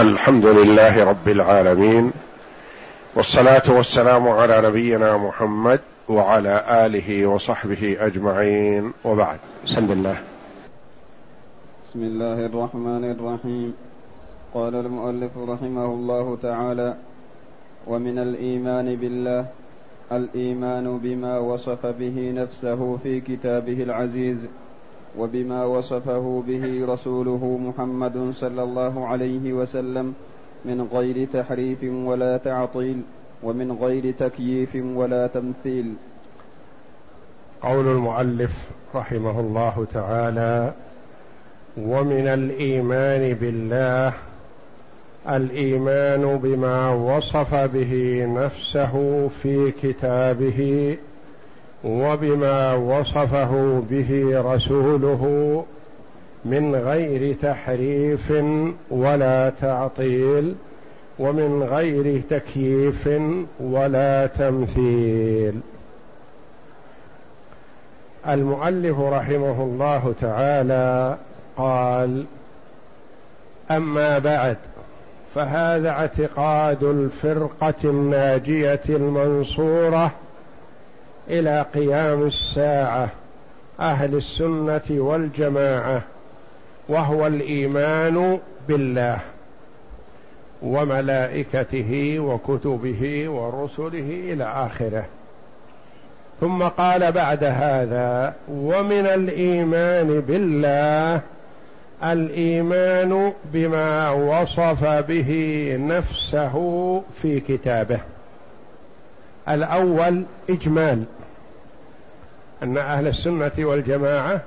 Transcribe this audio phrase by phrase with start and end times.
[0.00, 2.12] الحمد لله رب العالمين
[3.14, 9.38] والصلاة والسلام على نبينا محمد وعلى آله وصحبه أجمعين وبعد.
[9.64, 10.16] بسم الله.
[11.84, 13.74] بسم الله الرحمن الرحيم.
[14.54, 16.94] قال المؤلف رحمه الله تعالى
[17.86, 19.46] ومن الإيمان بالله
[20.12, 24.38] الإيمان بما وصف به نفسه في كتابه العزيز
[25.18, 30.14] وبما وصفه به رسوله محمد صلى الله عليه وسلم
[30.64, 33.02] من غير تحريف ولا تعطيل
[33.42, 35.94] ومن غير تكييف ولا تمثيل.
[37.62, 38.52] قول المؤلف
[38.94, 40.72] رحمه الله تعالى
[41.78, 44.12] ومن الإيمان بالله
[45.28, 50.96] الإيمان بما وصف به نفسه في كتابه
[51.84, 55.64] وبما وصفه به رسوله
[56.44, 58.32] من غير تحريف
[58.90, 60.54] ولا تعطيل
[61.18, 63.08] ومن غير تكييف
[63.60, 65.60] ولا تمثيل.
[68.28, 71.16] المؤلف رحمه الله تعالى
[71.56, 72.24] قال
[73.70, 74.56] أما بعد
[75.34, 80.10] فهذا اعتقاد الفرقة الناجية المنصورة
[81.28, 83.08] إلى قيام الساعة
[83.80, 86.02] أهل السنة والجماعة
[86.88, 89.18] وهو الإيمان بالله
[90.62, 95.04] وملائكته وكتبه ورسله إلى آخره.
[96.40, 101.20] ثم قال بعد هذا ومن الإيمان بالله
[102.04, 105.30] الإيمان بما وصف به
[105.80, 106.54] نفسه
[107.22, 108.00] في كتابه.
[109.48, 111.04] الأول إجمال.
[112.62, 114.42] أن أهل السنة والجماعة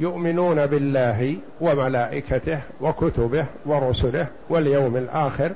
[0.00, 5.52] يؤمنون بالله وملائكته وكتبه ورسله واليوم الآخر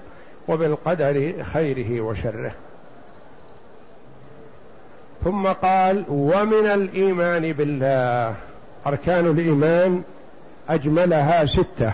[0.48, 2.52] وبالقدر خيره وشره.
[5.24, 8.34] ثم قال ومن الإيمان بالله.
[8.86, 10.02] أركان الإيمان
[10.68, 11.92] أجملها ستة.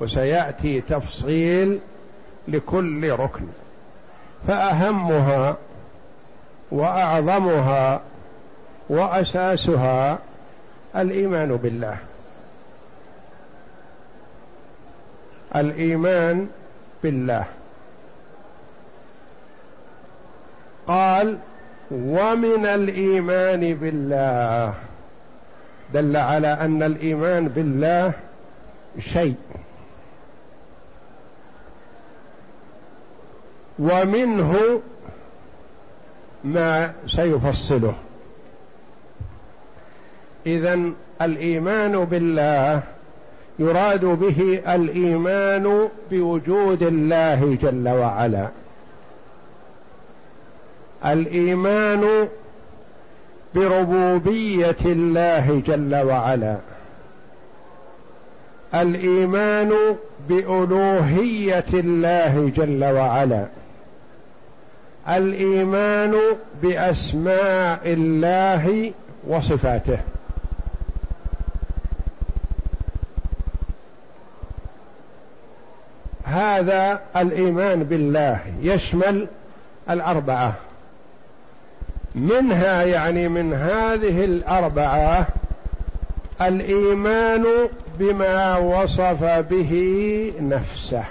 [0.00, 1.78] وسيأتي تفصيل
[2.48, 3.46] لكل ركن.
[4.48, 5.56] فأهمها
[6.72, 8.00] وأعظمها
[8.88, 10.18] وأساسها
[10.96, 11.96] الإيمان بالله.
[15.56, 16.48] الإيمان
[17.02, 17.44] بالله.
[20.86, 21.38] قال
[21.90, 24.74] ومن الإيمان بالله.
[25.94, 28.12] دل على أن الإيمان بالله
[28.98, 29.36] شيء.
[33.82, 34.80] ومنه
[36.44, 37.94] ما سيفصله.
[40.46, 40.80] اذا
[41.22, 42.82] الإيمان بالله
[43.58, 48.48] يراد به الإيمان بوجود الله جل وعلا.
[51.06, 52.28] الإيمان
[53.54, 56.56] بربوبية الله جل وعلا.
[58.74, 59.72] الإيمان
[60.28, 63.46] بألوهية الله جل وعلا.
[65.08, 66.16] الإيمان
[66.62, 68.92] بأسماء الله
[69.28, 69.98] وصفاته.
[76.24, 79.26] هذا الإيمان بالله يشمل
[79.90, 80.54] الأربعة.
[82.14, 85.26] منها يعني من هذه الأربعة
[86.40, 87.46] الإيمان
[87.98, 91.04] بما وصف به نفسه.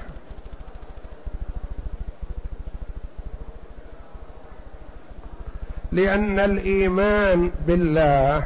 [5.91, 8.43] لأن الإيمان بالله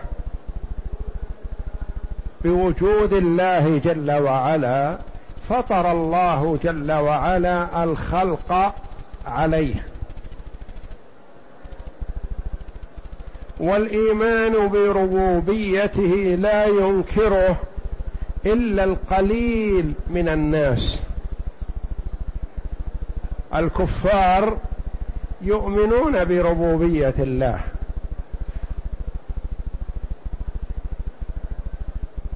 [2.43, 4.97] بوجود الله جل وعلا
[5.49, 8.75] فطر الله جل وعلا الخلق
[9.27, 9.85] عليه.
[13.59, 17.57] والإيمان بربوبيته لا ينكره
[18.45, 20.99] إلا القليل من الناس.
[23.55, 24.57] الكفار
[25.45, 27.59] يؤمنون بربوبية الله.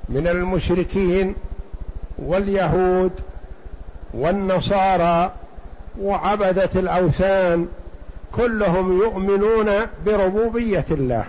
[0.09, 1.35] من المشركين
[2.19, 3.11] واليهود
[4.13, 5.31] والنصارى
[6.01, 7.67] وعبدة الأوثان
[8.35, 9.71] كلهم يؤمنون
[10.05, 11.25] بربوبية الله.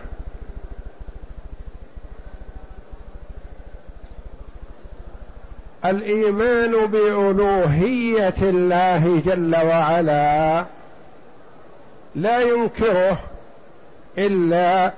[5.85, 10.65] الإيمان بألوهية الله جل وعلا
[12.14, 13.18] لا ينكره
[14.18, 14.92] إلا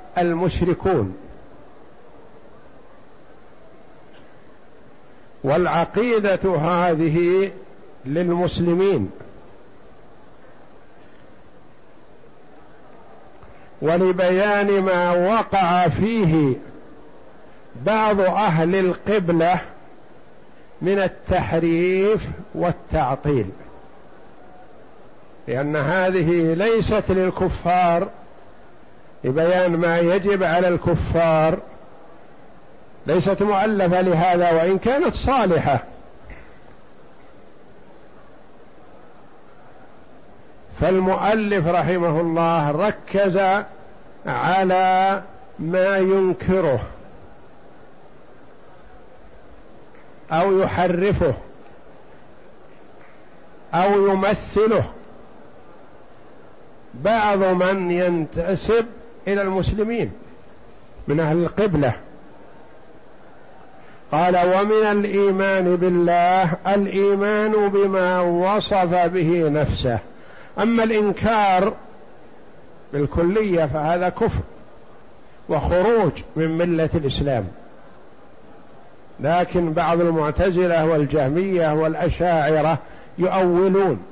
[5.45, 7.51] والعقيدة هذه
[8.05, 9.11] للمسلمين.
[13.83, 16.57] ولبيان ما وقع فيه
[17.87, 19.61] بعض أهل القبلة
[20.83, 22.23] من التحريف
[22.55, 23.47] والتعطيل.
[25.49, 28.09] لأن هذه ليست للكفار
[29.25, 31.59] لبيان ما يجب على الكفار.
[33.07, 35.85] ليست مؤلفة لهذا وإن كانت صالحة.
[40.81, 43.65] فالمؤلف رحمه الله ركز
[44.27, 45.23] على
[45.59, 46.81] ما ينكره
[50.33, 51.35] أو يحرفه
[53.75, 54.85] أو يمثله.
[56.95, 58.87] بعض من ينتسب
[59.29, 60.13] إلى المسلمين
[61.09, 61.93] من أهل القبلة.
[64.13, 69.99] قال ومن الإيمان بالله الإيمان بما وصف به نفسه.
[70.59, 71.75] أما الإنكار
[72.93, 74.43] بالكلية فهذا كفر
[75.49, 77.45] وخروج من ملة الإسلام.
[79.21, 82.79] لكن بعض المعتزلة والجهمية والأشاعرة
[83.19, 84.03] يؤولون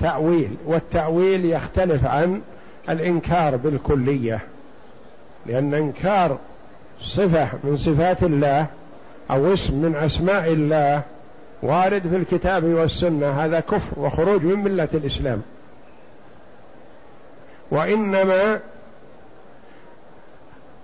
[0.00, 2.42] تأويل والتأويل يختلف عن
[2.88, 4.40] الإنكار بالكلية
[5.46, 6.38] لأن إنكار
[7.00, 8.66] صفة من صفات الله
[9.30, 11.02] أو اسم من أسماء الله
[11.62, 15.42] وارد في الكتاب والسنة هذا كفر وخروج من ملة الإسلام.
[17.70, 18.60] وإنما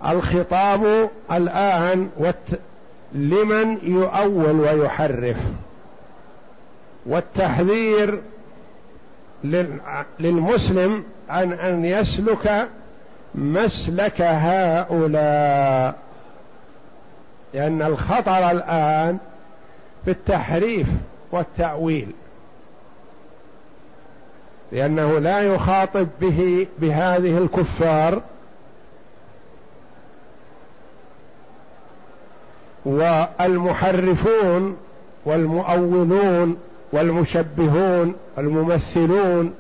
[0.09, 2.61] الخطاب الآن والت...
[3.13, 5.37] لمن يؤول ويحرف
[7.07, 8.21] والتحذير
[10.21, 12.69] للمسلم عن أن يسلك
[13.35, 15.95] مسلك هؤلاء.
[17.55, 19.19] لأن الخطر الآن
[20.05, 20.89] في التحريف
[21.33, 22.11] والتأويل.
[24.73, 28.23] لأنه لا يخاطب به بهذه الكفار.
[32.85, 34.77] والمحرفون
[35.25, 36.59] والمؤولون
[36.93, 39.55] والمشبهون الممثلون.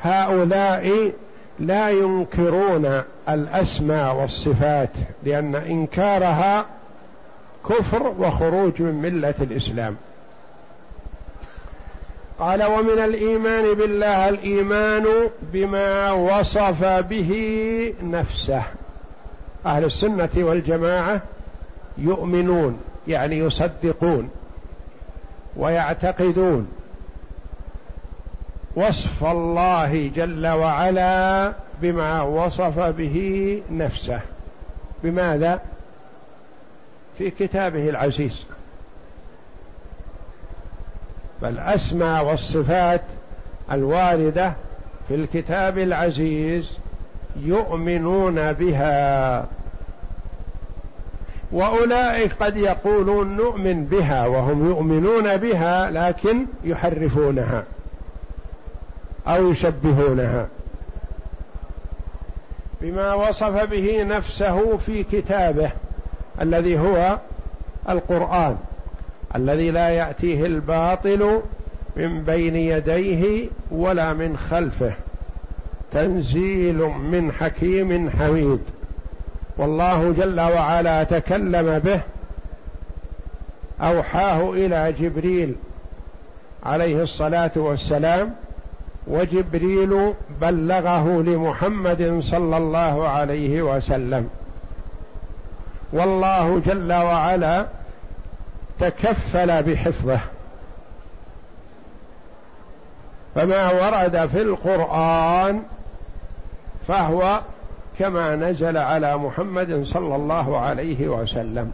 [0.00, 1.12] هؤلاء
[1.58, 4.90] لا ينكرون الأسماء والصفات
[5.22, 6.66] لأن إنكارها
[7.68, 9.96] كفر وخروج من ملة الإسلام.
[12.38, 15.06] قال ومن الإيمان بالله الإيمان
[15.52, 17.32] بما وصف به
[18.02, 18.62] نفسه.
[19.66, 21.22] أهل السنة والجماعة
[21.98, 24.30] يؤمنون يعني يصدقون.
[25.56, 26.68] ويعتقدون
[28.76, 31.52] وصف الله جل وعلا
[31.82, 34.20] بما وصف به نفسه.
[35.02, 35.60] بماذا؟
[37.18, 38.46] في كتابه العزيز.
[41.40, 43.02] فالاسماء والصفات
[43.72, 44.52] الواردة
[45.08, 46.72] في الكتاب العزيز
[47.36, 49.46] يؤمنون بها.
[51.52, 57.64] وأولئك قد يقولون نؤمن بها وهم يؤمنون بها لكن يحرفونها
[59.26, 60.48] أو يشبهونها.
[62.82, 65.70] بما وصف به نفسه في كتابه
[66.40, 67.18] الذي هو
[67.88, 68.56] القرآن
[69.36, 71.40] الذي لا يأتيه الباطل
[71.96, 74.92] من بين يديه ولا من خلفه
[75.92, 78.60] تنزيل من حكيم حميد.
[79.56, 82.00] والله جل وعلا تكلم به
[83.80, 85.54] أوحاه إلى جبريل
[86.66, 88.34] عليه الصلاة والسلام
[89.06, 94.28] وجبريل بلغه لمحمد صلى الله عليه وسلم.
[95.92, 97.66] والله جل وعلا
[98.80, 100.20] تكفل بحفظه.
[103.34, 105.62] فما ورد في القرآن
[106.88, 107.40] فهو
[107.98, 111.72] كما نزل على محمد صلى الله عليه وسلم.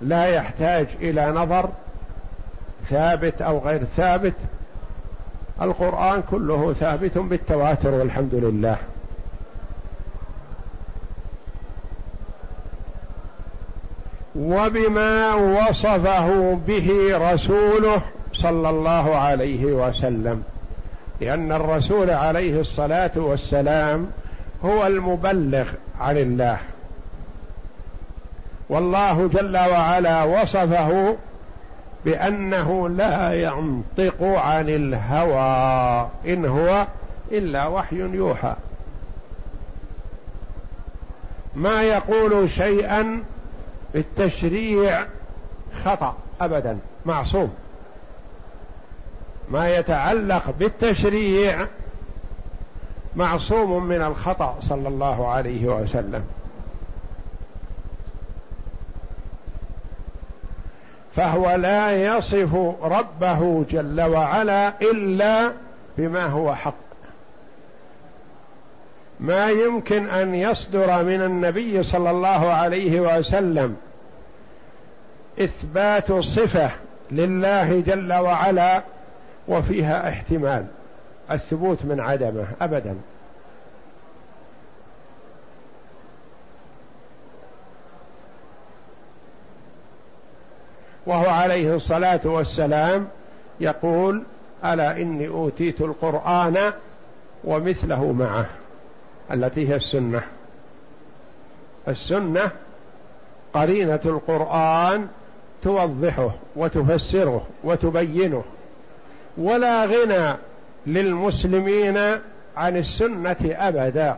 [0.00, 1.68] لا يحتاج إلى نظر
[2.88, 4.34] ثابت أو غير ثابت.
[5.62, 8.76] القرآن كله ثابت بالتواتر والحمد لله.
[14.36, 20.42] وبما وصفه به رسوله صلى الله عليه وسلم.
[21.20, 24.10] لأن الرسول عليه الصلاة والسلام
[24.64, 25.68] هو المبلغ
[26.00, 26.58] عن الله.
[28.68, 31.16] والله جل وعلا وصفه
[32.04, 36.86] بأنه لا ينطق عن الهوى إن هو
[37.32, 38.54] إلا وحي يوحى.
[41.54, 43.22] ما يقول شيئا
[43.94, 45.04] بالتشريع
[45.84, 47.54] خطأ أبدا معصوم.
[49.50, 51.66] ما يتعلق بالتشريع
[53.16, 56.24] معصوم من الخطأ صلى الله عليه وسلم.
[61.16, 65.52] فهو لا يصف ربه جل وعلا إلا
[65.98, 66.74] بما هو حق.
[69.20, 73.76] ما يمكن أن يصدر من النبي صلى الله عليه وسلم
[75.40, 76.70] إثبات صفة
[77.10, 78.82] لله جل وعلا
[79.48, 80.66] وفيها احتمال
[81.30, 82.96] الثبوت من عدمه ابدا.
[91.06, 93.08] وهو عليه الصلاة والسلام
[93.60, 94.22] يقول
[94.64, 96.72] ألا إني أوتيت القرآن
[97.44, 98.46] ومثله معه
[99.32, 100.22] التي هي السنة.
[101.88, 102.50] السنة
[103.54, 105.08] قرينة القرآن
[105.62, 108.44] توضحه وتفسره وتبينه.
[109.38, 110.36] ولا غنى
[110.86, 111.98] للمسلمين
[112.56, 114.16] عن السنة أبدا.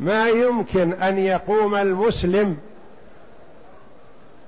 [0.00, 2.56] ما يمكن أن يقوم المسلم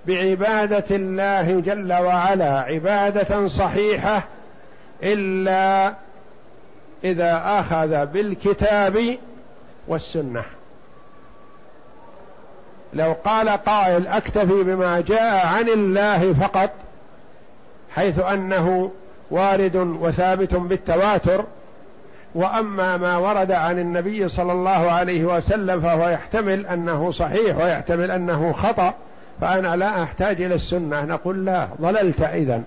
[0.06, 4.24] بعبادة الله جل وعلا عبادة صحيحة
[5.02, 5.94] إلا
[7.04, 9.18] إذا أخذ بالكتاب
[9.88, 10.44] والسنة.
[12.92, 16.70] لو قال قائل اكتفي بما جاء عن الله فقط
[17.96, 18.90] حيث أنه
[19.30, 21.44] وارد وثابت بالتواتر
[22.34, 28.52] وأما ما ورد عن النبي صلى الله عليه وسلم فهو يحتمل أنه صحيح ويحتمل أنه
[28.52, 28.94] خطأ
[29.40, 32.62] فأنا لا أحتاج إلى السنة نقول لا ضللت إذا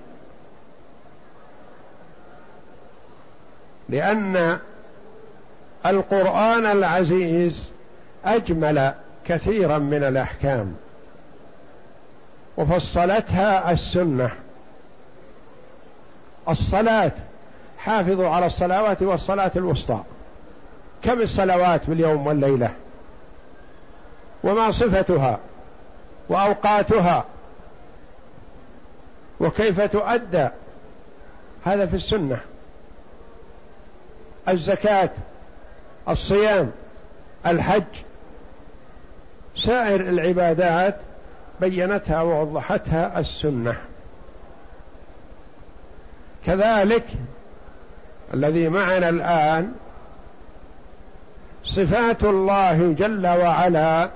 [3.89, 4.57] لأن
[5.85, 7.69] القرآن العزيز
[8.25, 8.93] أجمل
[9.25, 10.75] كثيرا من الأحكام
[12.57, 14.31] وفصلتها السنة.
[16.49, 17.11] الصلاة.
[17.77, 20.03] حافظوا على الصلوات والصلاة الوسطى.
[21.03, 22.71] كم الصلوات باليوم والليلة؟
[24.43, 25.39] وما صفتها؟
[26.29, 27.25] وأوقاتها؟
[29.39, 30.47] وكيف تؤدى؟
[31.65, 32.39] هذا في السنة.
[34.49, 35.09] الزكاة
[36.09, 36.71] الصيام
[37.45, 37.83] الحج.
[39.65, 40.95] سائر العبادات
[41.61, 43.77] بينتها ووضحتها السنة.
[46.49, 47.05] كذلك
[48.33, 49.71] الذي معنا الآن
[51.63, 54.09] صفات الله جل وعلا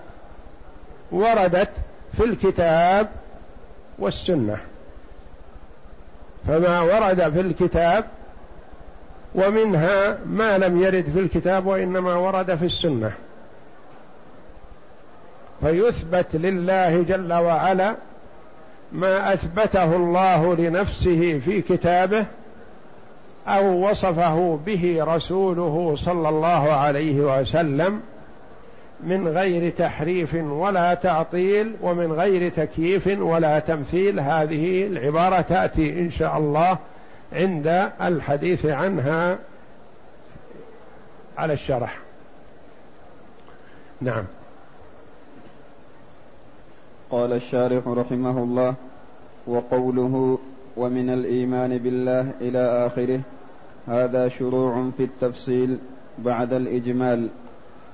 [1.11, 1.69] وردت
[2.17, 3.09] في الكتاب
[3.99, 4.57] والسنة.
[6.47, 8.05] فما ورد في الكتاب
[9.35, 13.11] ومنها ما لم يرد في الكتاب وإنما ورد في السنة.
[15.61, 17.95] فيثبت لله جل وعلا
[18.93, 22.25] ما أثبته الله لنفسه في كتابه
[23.47, 28.01] أو وصفه به رسوله صلى الله عليه وسلم
[29.03, 34.19] من غير تحريف ولا تعطيل ومن غير تكييف ولا تمثيل.
[34.19, 36.77] هذه العبارة تأتي إن شاء الله
[37.33, 39.37] عند الحديث عنها
[41.37, 41.97] على الشرح.
[44.01, 44.23] نعم.
[47.13, 48.73] قال الشارح رحمه الله
[49.47, 50.39] وقوله
[50.77, 53.19] ومن الإيمان بالله إلى آخره
[53.87, 55.77] هذا شروع في التفصيل
[56.17, 57.27] بعد الإجمال.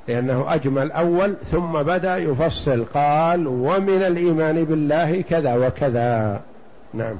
[0.08, 6.42] لأنه أجمل أول ثم بدأ يفصل قال ومن الإيمان بالله كذا وكذا.
[6.94, 7.16] نعم.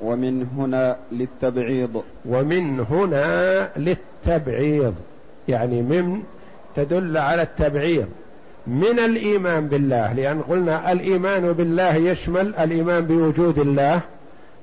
[0.00, 2.02] ومن هنا للتبعيض.
[2.24, 4.94] ومن هنا للتبعيض
[5.48, 6.22] يعني من
[6.76, 8.08] تدل على التبعيض.
[8.68, 14.00] من الإيمان بالله لأن قلنا الإيمان بالله يشمل الإيمان بوجود الله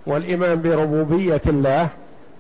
[0.05, 1.89] والإيمان بربوبية الله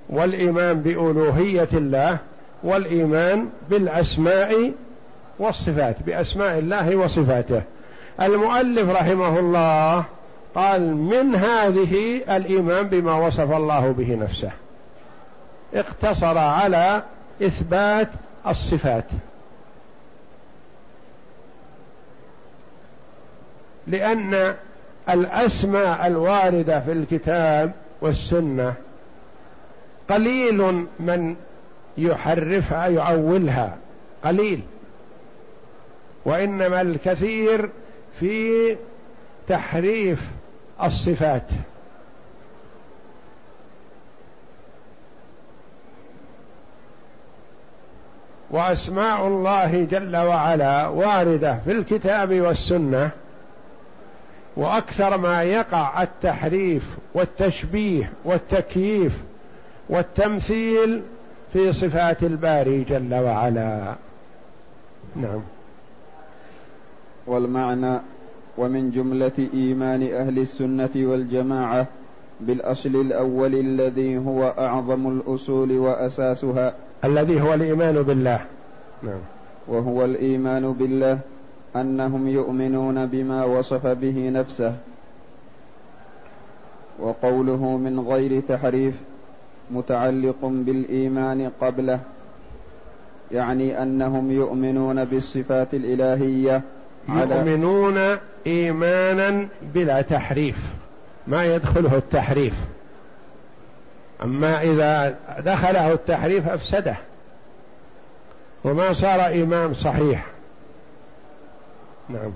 [0.09, 2.17] والإيمان بألوهية الله
[2.63, 4.71] والإيمان بالأسماء
[5.39, 7.61] والصفات بأسماء الله وصفاته.
[8.21, 10.03] المؤلف رحمه الله
[10.55, 14.51] قال من هذه الإيمان بما وصف الله به نفسه.
[15.73, 17.01] اقتصر على
[17.41, 18.09] إثبات
[18.47, 19.05] الصفات.
[23.87, 24.55] لأن
[25.09, 28.73] الأسماء الواردة في الكتاب والسنة
[30.09, 31.35] قليل من
[31.97, 33.77] يحرفها يعولها.
[34.23, 34.61] قليل.
[36.25, 37.69] وإنما الكثير
[38.19, 38.77] في
[39.47, 40.19] تحريف
[40.83, 41.47] الصفات.
[48.51, 53.11] وأسماء الله جل وعلا واردة في الكتاب والسنة
[54.57, 59.23] وأكثر ما يقع التحريف والتشبيه والتكييف
[59.89, 61.01] والتمثيل
[61.53, 63.95] في صفات الباري جل وعلا.
[65.15, 65.41] نعم.
[67.27, 67.99] والمعنى
[68.57, 71.87] ومن جملة إيمان أهل السنة والجماعة
[72.39, 76.73] بالأصل الأول الذي هو أعظم الأصول وأساسها.
[77.03, 78.39] الذي هو الإيمان بالله.
[79.03, 79.19] نعم.
[79.67, 81.19] وهو الإيمان بالله.
[81.75, 84.75] أنهم يؤمنون بما وصف به نفسه
[86.99, 88.95] وقوله من غير تحريف
[89.71, 91.99] متعلق بالإيمان قبله
[93.31, 96.61] يعني أنهم يؤمنون بالصفات الإلهية
[97.09, 98.17] يؤمنون
[98.47, 100.57] إيمانا بلا تحريف
[101.27, 102.53] ما يدخله التحريف.
[104.23, 106.95] أما إذا دخله التحريف أفسده
[108.63, 110.34] وما صار ايمان صحيح.
[112.09, 112.31] نعم.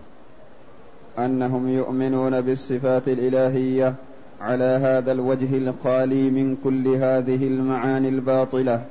[1.18, 3.94] أنهم يؤمنون بالصفات الإلهية
[4.42, 8.86] على هذا الوجه الخالي من كل هذه المعاني الباطلة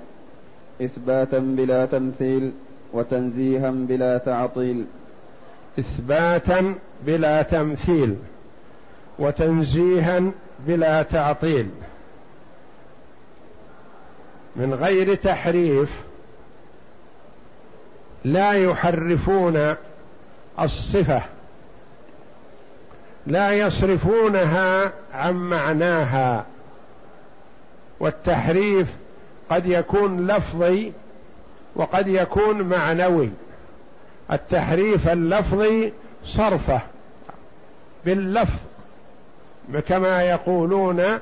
[0.83, 2.53] إثباتا بلا تمثيل
[2.93, 4.87] وتنزيها بلا تعطيل.
[5.79, 6.75] إثباتا
[7.07, 8.17] بلا تمثيل
[9.19, 10.23] وتنزيها
[10.67, 11.69] بلا تعطيل.
[14.57, 15.91] من غير تحريف
[18.25, 19.75] لا يحرفون
[20.61, 21.23] الصفة.
[23.27, 26.45] لا يصرفونها عن معناها.
[28.01, 28.89] والتحريف
[29.51, 30.93] قد يكون لفظي
[31.77, 33.31] وقد يكون معنوي.
[34.33, 35.93] التحريف اللفظي
[36.25, 36.81] صرفة.
[38.05, 38.59] باللفظ.
[39.89, 41.19] كما يقولون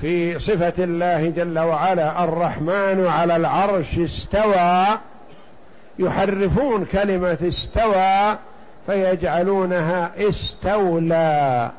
[0.00, 4.86] في صفة الله جل وعلا الرحمن على العرش استوى.
[5.98, 8.36] يحرفون كلمة استوى
[8.86, 11.70] فيجعلونها استولى.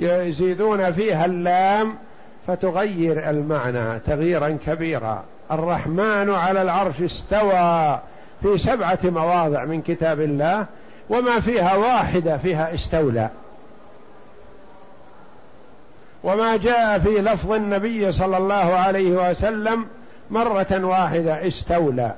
[0.00, 1.94] يزيدون فيها اللام
[2.46, 5.24] فتغير المعنى تغييرا كبيرا.
[5.52, 8.00] الرحمن على العرش استوى
[8.42, 10.66] في سبعة مواضع من كتاب الله
[11.10, 13.28] وما فيها واحدة فيها استولى.
[16.24, 19.86] وما جاء في لفظ النبي صلى الله عليه وسلم
[20.30, 22.14] مرة واحدة استولى.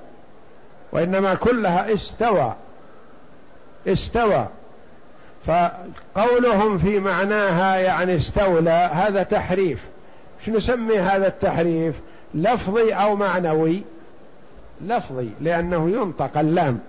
[0.92, 2.54] وإنما كلها استوى
[3.86, 4.46] استوى.
[5.46, 9.84] فقولهم في معناها يعني استولى هذا تحريف.
[10.46, 11.94] شو نسمي هذا التحريف؟
[12.34, 13.82] لفظي أو معنوي؟
[14.80, 16.80] لفظي لأنه ينطق اللام.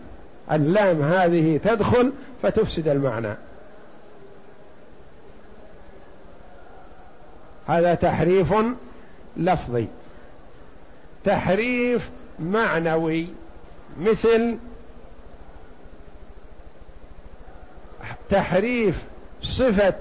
[0.51, 2.11] اللام هذه تدخل
[2.43, 3.35] فتفسد المعنى.
[7.67, 8.53] هذا تحريف
[9.37, 9.87] لفظي.
[11.23, 13.27] تحريف معنوي.
[13.99, 14.58] مثل
[18.29, 19.03] تحريف
[19.43, 19.93] صفة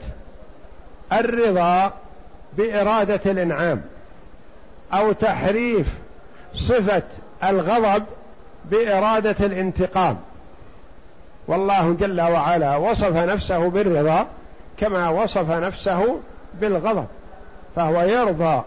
[1.12, 1.92] الرضا
[2.56, 3.82] بإرادة الإنعام
[4.92, 5.86] أو تحريف
[6.54, 7.02] صفة
[7.44, 8.04] الغضب
[8.64, 10.18] بإرادة الانتقام.
[11.46, 14.26] والله جل وعلا وصف نفسه بالرضا
[14.76, 16.20] كما وصف نفسه
[16.54, 17.06] بالغضب
[17.76, 18.62] فهو يرضى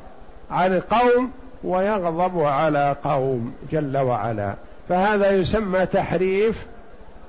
[0.52, 1.32] عن قوم
[1.64, 4.54] ويغضب على قوم جل وعلا.
[4.90, 6.66] فهذا يسمى تحريف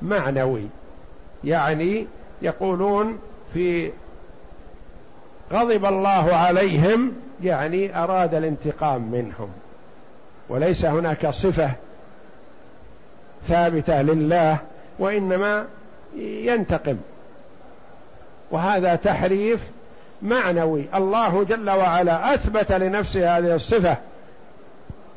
[0.03, 0.69] معنوي.
[1.45, 2.07] يعني
[2.43, 3.19] يقولون
[3.55, 3.93] في
[5.53, 9.51] غضب الله عليهم يعني أراد الانتقام منهم.
[10.49, 11.71] وليس هناك صفة
[13.49, 14.59] ثابتة لله
[14.99, 15.67] وإنما
[16.17, 16.97] ينتقم.
[18.51, 19.61] وهذا تحريف
[20.23, 20.85] معنوي.
[20.95, 23.97] الله جل وعلا أثبت لنفسه هذه الصفة.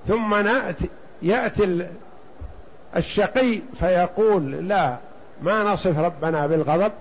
[0.08, 0.90] ثم نأتي
[1.22, 1.88] يأتي
[2.96, 4.98] الشقي فيقول لا
[5.42, 6.92] ما نصف ربنا بالغضب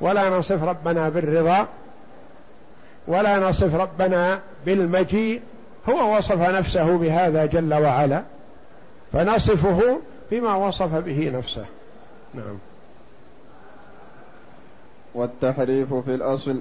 [0.00, 1.66] ولا نصف ربنا بالرضا
[3.08, 5.40] ولا نصف ربنا بالمجيء.
[5.88, 8.22] هو وصف نفسه بهذا جل وعلا
[9.12, 11.64] فنصفه بما وصف به نفسه.
[12.34, 12.58] نعم.
[15.14, 16.60] والتحريف في الأصل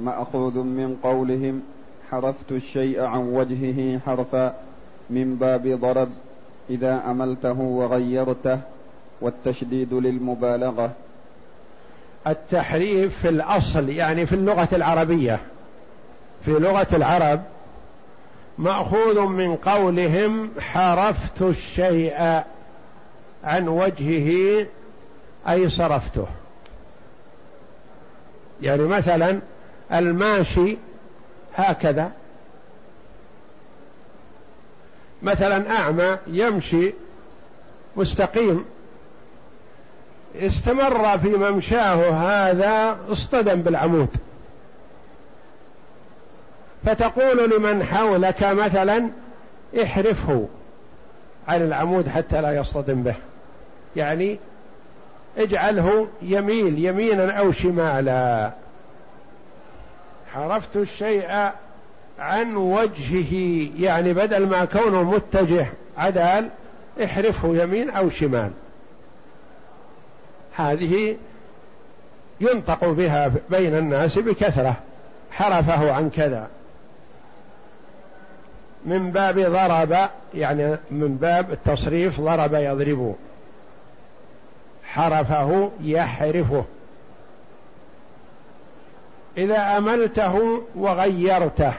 [0.00, 1.62] مأخوذ من قولهم
[2.10, 4.54] حرفت الشيء عن وجهه حرفا
[5.10, 6.08] من باب ضرب.
[6.70, 8.60] إذا أملته وغيرته
[9.20, 10.90] والتشديد للمبالغة.
[12.26, 15.40] التحريف في الأصل يعني في اللغة العربية.
[16.44, 17.40] في لغة العرب
[18.58, 22.42] مأخوذ من قولهم حرفت الشيء
[23.44, 24.66] عن وجهه
[25.48, 26.26] أي صرفته.
[28.62, 29.40] يعني مثلا
[29.92, 30.76] الماشي
[31.54, 32.12] هكذا.
[35.24, 36.92] مثلا أعمى يمشي
[37.96, 38.64] مستقيم.
[40.36, 44.08] استمر في ممشاه هذا اصطدم بالعمود.
[46.84, 49.08] فتقول لمن حولك مثلا
[49.82, 50.48] احرفه
[51.48, 53.14] على العمود حتى لا يصطدم به.
[53.96, 54.38] يعني
[55.38, 58.50] اجعله يميل يمينا أو شمالا.
[60.34, 61.50] حرفت الشيء
[62.18, 65.66] عن وجهه يعني بدل ما كونه متجه
[65.98, 66.48] عدال
[67.04, 68.50] احرفه يمين أو شمال.
[70.56, 71.16] هذه
[72.40, 74.76] ينطق بها بين الناس بكثرة.
[75.30, 76.48] حرفه عن كذا.
[78.84, 83.16] من باب ضرب يعني من باب التصريف ضرب يضرب.
[84.84, 86.64] حرفه يحرفه.
[89.36, 91.72] إذا أملته وغيرته.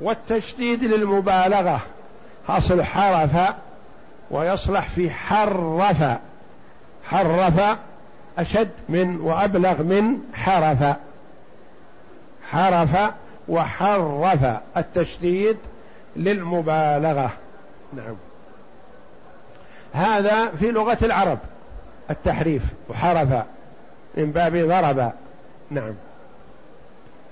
[0.00, 1.80] والتشديد للمبالغة
[2.48, 3.54] أصل حرف
[4.30, 6.18] ويصلح في حرف
[7.04, 7.78] حرف
[8.38, 10.96] أشد من وأبلغ من حرف
[12.50, 13.12] حرف
[13.48, 15.56] وحرف التشديد
[16.16, 17.30] للمبالغة.
[17.92, 18.16] نعم.
[19.92, 21.38] هذا في لغة العرب
[22.10, 23.44] التحريف وحرف
[24.14, 25.12] من باب ضرب.
[25.70, 25.94] نعم.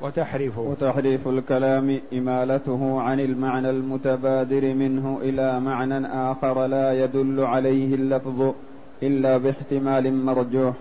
[0.02, 8.54] وتحريف وتحريف الكلام إمالته عن المعنى المتبادر منه إلى معنى آخر لا يدل عليه اللفظ
[9.02, 10.74] إلا باحتمال مرجوح.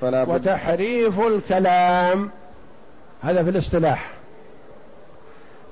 [0.00, 2.30] فلا وتحريف الكلام
[3.22, 4.10] هذا في الاصطلاح.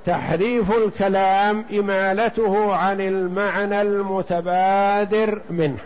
[0.07, 5.79] تحريف الكلام إمالته عن المعنى المتبادر منه.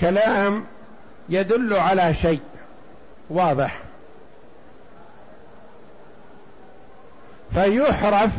[0.00, 0.64] كلام
[1.28, 2.40] يدل على شيء
[3.30, 3.80] واضح.
[7.54, 8.30] فيحرف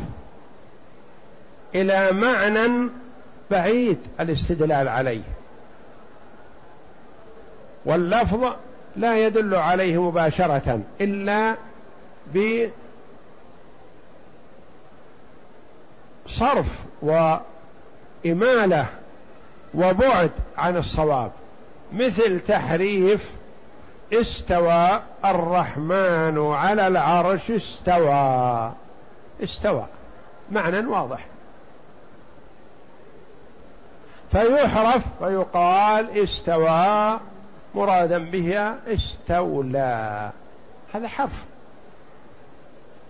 [1.76, 2.90] إلى معنى
[3.52, 5.22] بعيد الاستدلال عليه.
[7.86, 8.54] واللفظ
[8.96, 11.56] لا يدل عليه مباشرة إلا
[16.26, 16.68] بصرف
[17.02, 18.86] وإمالة
[19.74, 21.32] وبعد عن الصواب.
[21.94, 23.30] مثل تحريف
[24.14, 28.72] استوى الرحمن على العرش استوى.
[29.44, 29.86] استوى.
[30.52, 31.26] معنى واضح.
[34.32, 37.20] فيحرف فيقال استوى
[37.76, 40.32] مرادا به استولى.
[40.94, 41.44] هذا حرف.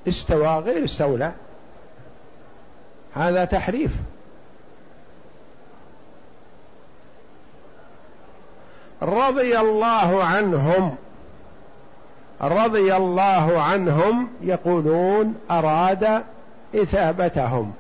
[0.08, 1.32] استوى غير استولى.
[3.13, 3.91] هذا تحريف.
[9.02, 10.96] رضي الله عنهم.
[12.42, 16.24] رضي الله عنهم يقولون أراد
[16.76, 17.74] إثابتهم.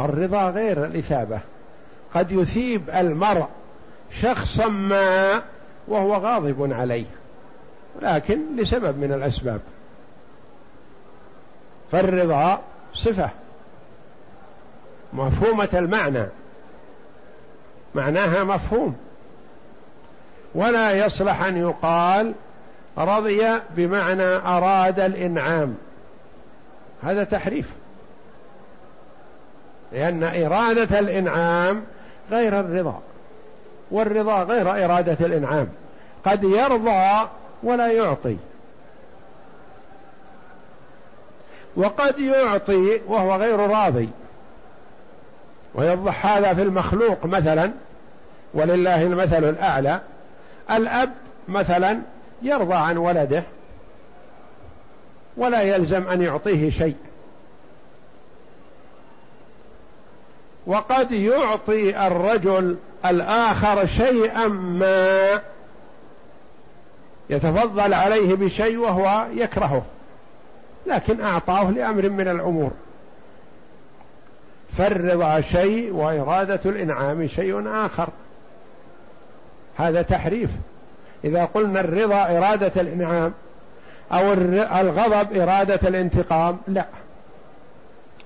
[0.00, 1.40] الرضا غير الإثابة.
[2.14, 3.46] قد يثيب المرء
[4.20, 5.42] شخصا ما
[5.88, 7.06] وهو غاضب عليه
[8.02, 9.60] لكن لسبب من الأسباب.
[11.92, 12.60] فالرضا
[12.94, 13.30] صفة
[15.12, 16.26] مفهومة المعنى.
[17.94, 18.96] معناها مفهوم.
[20.54, 22.32] ولا يصلح أن يقال
[22.98, 25.76] رضي بمعنى أراد الإنعام.
[27.02, 27.68] هذا تحريف.
[29.92, 31.84] لأن إرادة الإنعام
[32.30, 33.00] غير الرضا
[33.90, 35.68] والرضا غير إرادة الإنعام.
[36.24, 37.28] قد يرضى
[37.62, 38.36] ولا يعطي.
[41.76, 44.08] وقد يعطي وهو غير راضي.
[45.74, 47.70] ويوضح هذا في المخلوق مثلا
[48.54, 50.00] ولله المثل الأعلى.
[50.70, 51.12] الأب
[51.48, 51.98] مثلا
[52.42, 53.42] يرضى عن ولده
[55.36, 56.96] ولا يلزم أن يعطيه شيء.
[60.66, 65.40] وقد يعطي الرجل الآخر شيئا ما
[67.30, 69.82] يتفضل عليه بشيء وهو يكرهه
[70.86, 72.70] لكن أعطاه لأمر من الأمور.
[74.78, 78.08] فالرضا شيء وإرادة الإنعام شيء آخر.
[79.76, 80.50] هذا تحريف.
[81.24, 83.32] إذا قلنا الرضا إرادة الإنعام
[84.12, 84.32] أو
[84.80, 86.86] الغضب إرادة الانتقام لا.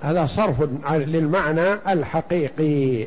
[0.03, 3.07] هذا صرف للمعنى الحقيقي.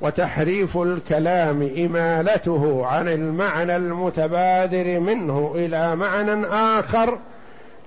[0.00, 7.18] وتحريف الكلام إمالته عن المعنى المتبادر منه إلى معنى آخر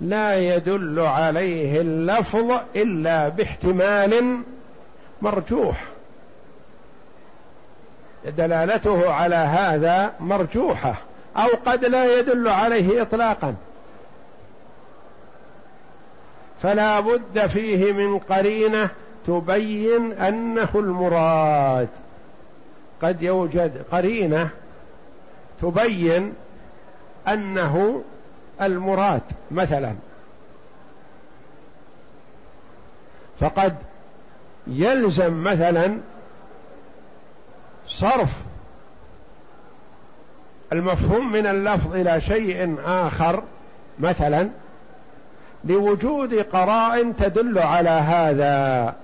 [0.01, 4.41] لا يدل عليه اللفظ إلا باحتمال
[5.21, 5.85] مرجوح.
[8.25, 10.95] دلالته على هذا مرجوحة
[11.37, 13.55] أو قد لا يدل عليه إطلاقا.
[16.61, 18.89] فلا بد فيه من قرينة
[19.27, 21.89] تبين أنه المراد.
[23.01, 24.49] قد يوجد قرينة
[25.61, 26.33] تبين
[27.27, 28.03] أنه
[28.61, 29.95] المراد مثلا.
[33.39, 33.75] فقد
[34.67, 35.97] يلزم مثلا
[37.99, 38.29] صرف
[40.73, 43.43] المفهوم من اللفظ إلى شيء آخر
[43.99, 44.49] مثلا
[45.63, 48.95] لوجود قرائن تدل على هذا.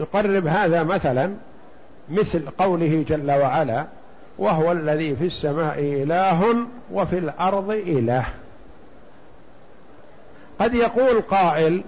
[0.00, 1.34] نقرب هذا مثلا
[2.10, 3.86] مثل قوله جل وعلا
[4.38, 6.56] وهو الذي في السماء إله
[6.92, 8.26] وفي الأرض إله.
[10.58, 11.82] قد يقول قائل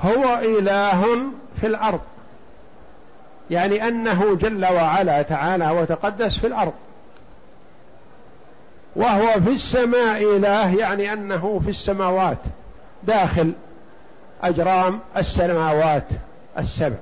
[0.00, 1.04] هو إله
[1.60, 2.00] في الأرض
[3.50, 6.72] يعني أنه جل وعلا تعالى وتقدس في الأرض.
[8.96, 12.38] وهو في السماء إله يعني أنه في السماوات
[13.02, 13.52] داخل
[14.42, 16.06] أجرام السماوات
[16.58, 16.96] السبع.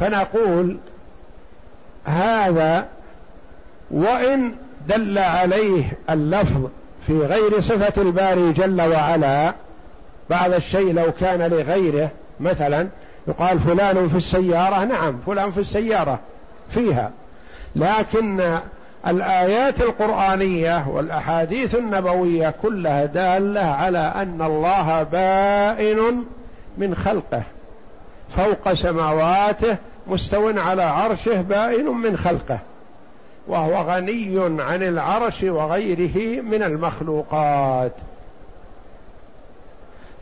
[0.00, 0.76] فنقول
[2.06, 2.86] هذا
[3.90, 4.54] وإن
[4.88, 6.68] دل عليه اللفظ
[7.06, 9.54] في غير صفة الباري جل وعلا
[10.30, 12.88] بعض الشيء لو كان لغيره مثلا
[13.28, 16.18] يقال فلان في السيارة نعم فلان في السيارة
[16.70, 17.10] فيها.
[17.76, 18.58] لكن
[19.06, 26.24] الآيات القرآنية والأحاديث النبوية كلها دالة على أن الله بائن
[26.78, 27.42] من خلقه
[28.36, 29.76] فوق سماواته
[30.08, 32.58] مستو على عرشه بائن من خلقه
[33.48, 37.92] وهو غني عن العرش وغيره من المخلوقات.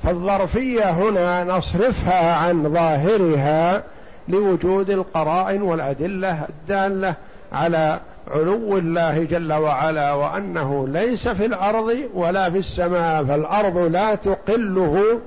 [0.02, 3.82] فالظرفية هنا نصرفها عن ظاهرها
[4.28, 7.14] لوجود القرائن والأدلة الدالة
[7.52, 15.20] على علو الله جل وعلا وأنه ليس في الأرض ولا في السماء فالأرض لا تقله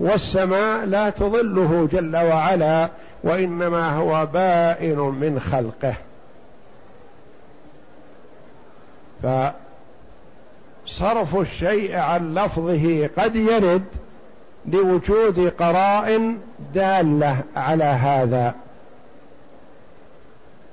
[0.00, 2.88] والسماء لا تظله جل وعلا.
[3.22, 5.94] وإنما هو بائن من خلقه.
[10.86, 13.84] فصرف الشيء عن لفظه قد يرد
[14.66, 16.38] لوجود قرائن
[16.74, 18.54] دالة على هذا.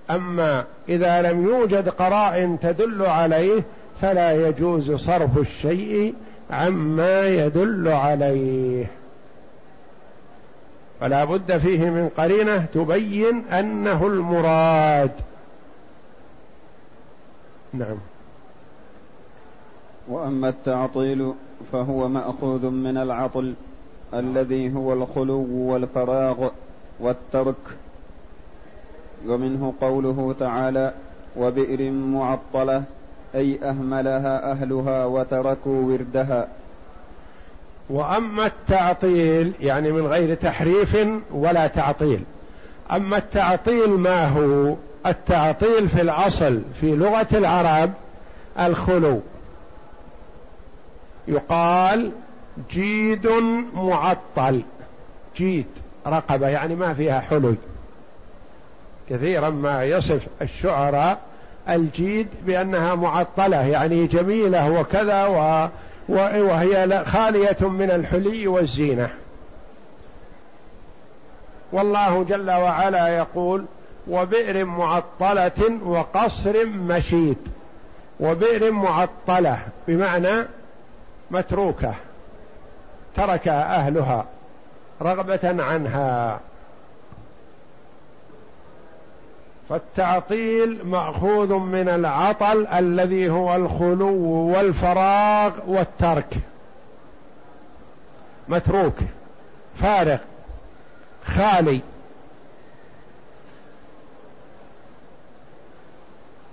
[0.09, 3.63] أما إذا لم يوجد قرائن تدل عليه
[4.01, 6.13] فلا يجوز صرف الشيء
[6.51, 8.85] عما يدل عليه.
[10.99, 15.11] فلا بد فيه من قرينة تبين أنه المراد.
[17.73, 17.97] نعم.
[20.07, 21.33] وأما التعطيل
[21.71, 23.53] فهو مأخوذ من العطل
[24.13, 26.49] الذي هو الخلو والفراغ
[26.99, 27.55] والترك.
[29.27, 30.93] ومنه قوله تعالى
[31.37, 32.83] وبئر معطلة
[33.35, 36.47] أي أهملها أهلها وتركوا وردها.
[37.89, 40.97] وأما التعطيل يعني من غير تحريف
[41.31, 42.23] ولا تعطيل.
[42.91, 47.91] أما التعطيل ما هو؟ التعطيل في الأصل في لغة العرب
[48.59, 49.21] الخلو.
[51.27, 52.11] يقال
[52.71, 53.27] جيد
[53.73, 54.61] معطل.
[55.37, 55.65] جيد
[56.07, 57.55] رقبة يعني ما فيها حلي
[59.09, 61.19] كثيرا ما يصف الشعراء
[61.69, 65.67] الجيد بأنها معطلة يعني جميلة وكذا و
[66.09, 69.09] وهي خالية من الحلي والزينة.
[71.71, 73.65] والله جل وعلا يقول
[74.07, 77.37] وبئر معطلة وقصر مشيد
[78.19, 80.45] وبئر معطلة بمعنى
[81.31, 81.93] متروكة
[83.15, 84.25] ترك أهلها
[85.01, 86.39] رغبة عنها.
[89.69, 94.15] فالتعطيل مأخوذ من العطل الذي هو الخلو
[94.55, 96.37] والفراغ والترك.
[98.47, 98.95] متروك
[99.81, 100.17] فارغ
[101.25, 101.79] خالي.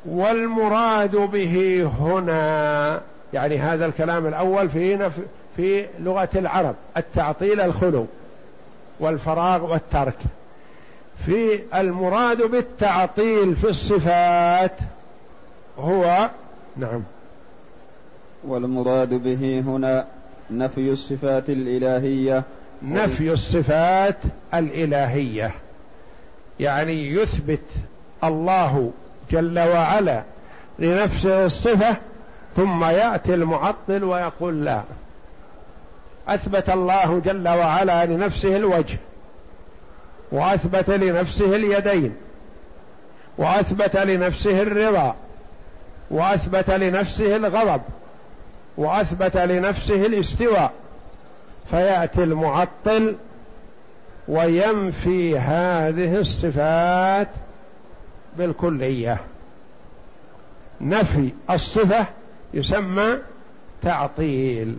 [0.05, 3.01] والمراد به هنا
[3.33, 5.11] يعني هذا الكلام الأول في
[5.57, 8.07] في لغة العرب التعطيل الخلو
[9.01, 10.19] والفراغ والترك.
[11.27, 14.77] في المراد بالتعطيل في الصفات
[15.79, 16.31] هو
[16.77, 17.03] نعم.
[18.45, 20.07] والمراد به هنا
[20.51, 22.43] نفي الصفات الإلهية.
[22.83, 24.17] نفي الصفات
[24.55, 25.55] الإلهية.
[26.61, 27.65] يعني يثبت
[28.25, 28.91] الله
[29.31, 30.23] جل وعلا
[30.79, 31.97] لنفسه الصفة
[32.57, 34.83] ثم يأتي المعطل ويقول لا.
[36.29, 38.99] أثبت الله جل وعلا لنفسه الوجه.
[40.33, 42.15] وأثبت لنفسه اليدين
[43.39, 45.17] وأثبت لنفسه الرضا
[46.11, 47.83] وأثبت لنفسه الغضب
[48.77, 50.73] وأثبت لنفسه الاستواء.
[51.71, 53.17] فيأتي المعطل
[54.29, 57.29] وينفي هذه الصفات
[58.39, 59.21] بالكلية.
[60.81, 62.07] نفي الصفة
[62.55, 63.19] يسمى
[63.83, 64.77] تعطيل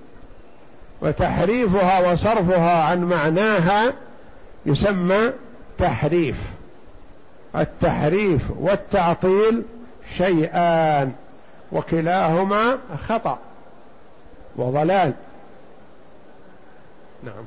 [1.02, 3.94] وتحريفها وصرفها عن معناها
[4.66, 5.32] يسمى
[5.78, 6.38] تحريف
[7.56, 9.64] التحريف والتعطيل
[10.18, 11.12] شيئان
[11.72, 13.40] وكلاهما خطأ
[14.56, 15.14] وضلال.
[17.24, 17.44] نعم.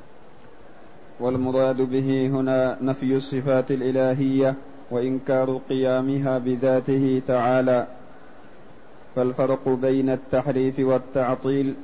[1.20, 4.54] والمراد به هنا نفي الصفات الإلهية
[4.90, 7.86] وإنكار قيامها بذاته تعالى.
[9.16, 11.74] فالفرق بين التحريف والتعطيل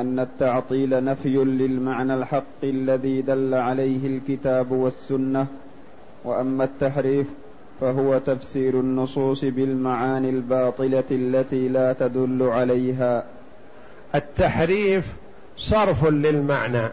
[0.00, 5.46] أن التعطيل نفي للمعنى الحق الذي دل عليه الكتاب والسنة
[6.24, 7.26] وأما التحريف
[7.80, 13.24] فهو تفسير النصوص بالمعاني الباطلة التي لا تدل عليها.
[14.14, 15.06] التحريف
[15.56, 16.88] صرف للمعنى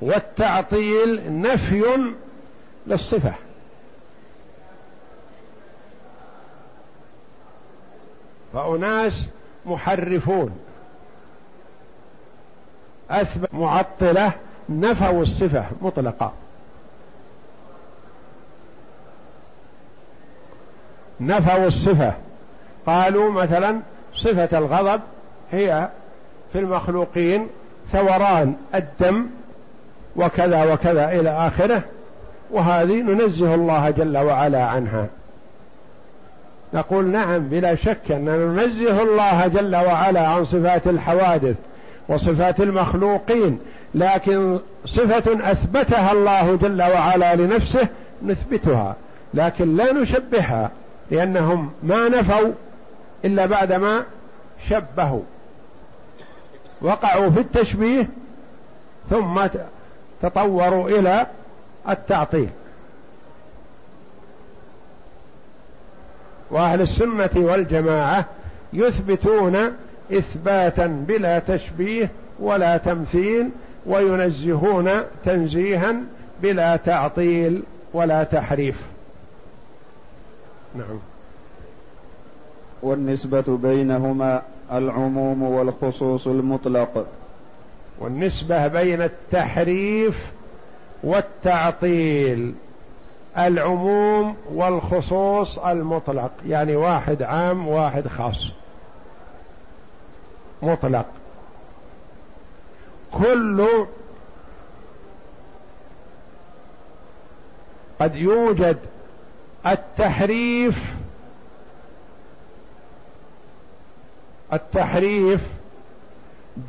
[0.00, 1.84] والتعطيل نفي
[2.86, 3.34] للصفة.
[8.52, 9.28] فأناس
[9.66, 10.50] محرفون.
[13.12, 14.32] أثبت معطلة
[14.68, 16.32] نفوا الصفة مطلقة.
[21.20, 22.12] نفوا الصفة.
[22.86, 23.80] قالوا مثلا
[24.14, 25.00] صفة الغضب
[25.52, 25.88] هي
[26.52, 27.46] في المخلوقين
[27.92, 29.26] ثوران الدم
[30.16, 31.82] وكذا وكذا إلى آخره
[32.50, 35.06] وهذه ننزه الله جل وعلا عنها.
[36.74, 41.56] نقول نعم بلا شك أننا ننزه الله جل وعلا عن صفات الحوادث.
[42.12, 43.58] وصفات المخلوقين
[43.94, 47.88] لكن صفة أثبتها الله جل وعلا لنفسه
[48.22, 48.96] نثبتها
[49.34, 50.70] لكن لا نشبهها
[51.10, 52.52] لأنهم ما نفوا
[53.24, 54.02] إلا بعدما
[54.68, 55.22] شبهوا.
[56.82, 58.08] وقعوا في التشبيه
[59.10, 59.46] ثم
[60.22, 61.26] تطوروا إلى
[61.88, 62.48] التعطيل.
[66.50, 68.24] وأهل السنة والجماعة
[68.72, 69.76] يثبتون
[70.12, 73.50] إثباتا بلا تشبيه ولا تمثيل
[73.86, 74.90] وينزهون
[75.24, 75.94] تنزيها
[76.42, 78.82] بلا تعطيل ولا تحريف.
[80.74, 80.98] نعم.
[82.82, 87.06] والنسبة بينهما العموم والخصوص المطلق.
[87.98, 90.26] والنسبة بين التحريف
[91.04, 92.54] والتعطيل
[93.38, 98.61] العموم والخصوص المطلق يعني واحد عام واحد خاص.
[100.62, 101.06] مطلق.
[103.12, 103.68] كل
[108.00, 108.78] قد يوجد
[109.66, 110.78] التحريف
[114.52, 115.40] التحريف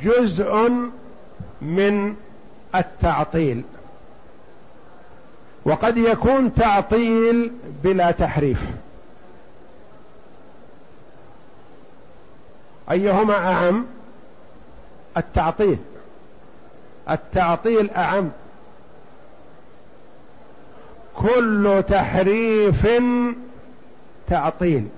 [0.02, 0.70] جزء
[1.62, 2.14] من
[2.74, 3.62] التعطيل.
[5.64, 7.52] وقد يكون تعطيل
[7.82, 8.60] بلا تحريف.
[12.90, 13.86] أيهما أعم؟
[15.16, 15.78] التعطيل.
[17.10, 18.30] التعطيل أعم.
[21.14, 22.86] كل تحريف
[24.28, 24.88] تعطيل.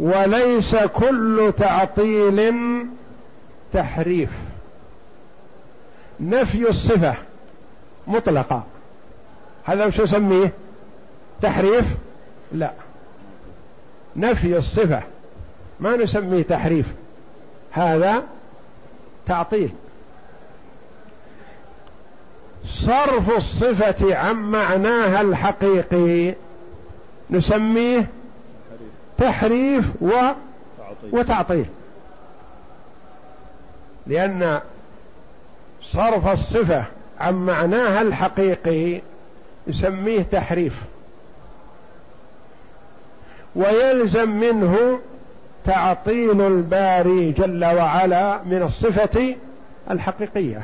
[0.00, 2.56] وليس كل تعطيل
[3.72, 4.30] تحريف.
[6.20, 7.14] نفي الصفة
[8.06, 8.62] مطلقة.
[9.64, 10.52] هذا وش نسميه؟
[11.42, 11.84] تحريف؟
[12.52, 12.72] لا.
[14.16, 15.02] نفي الصفة
[15.82, 16.86] ما نسميه تحريف
[17.70, 18.22] هذا
[19.26, 19.70] تعطيل.
[22.66, 26.34] صرف الصفة عن معناها الحقيقي
[27.30, 28.08] نسميه
[29.18, 30.10] تحريف و
[31.12, 31.66] وتعطيل.
[34.06, 34.60] لأن
[35.82, 36.84] صرف الصفة
[37.20, 39.00] عن معناها الحقيقي
[39.66, 40.74] يسميه تحريف.
[43.56, 44.98] ويلزم منه
[45.64, 49.36] تعطيل الباري جل وعلا من الصفة
[49.90, 50.62] الحقيقية.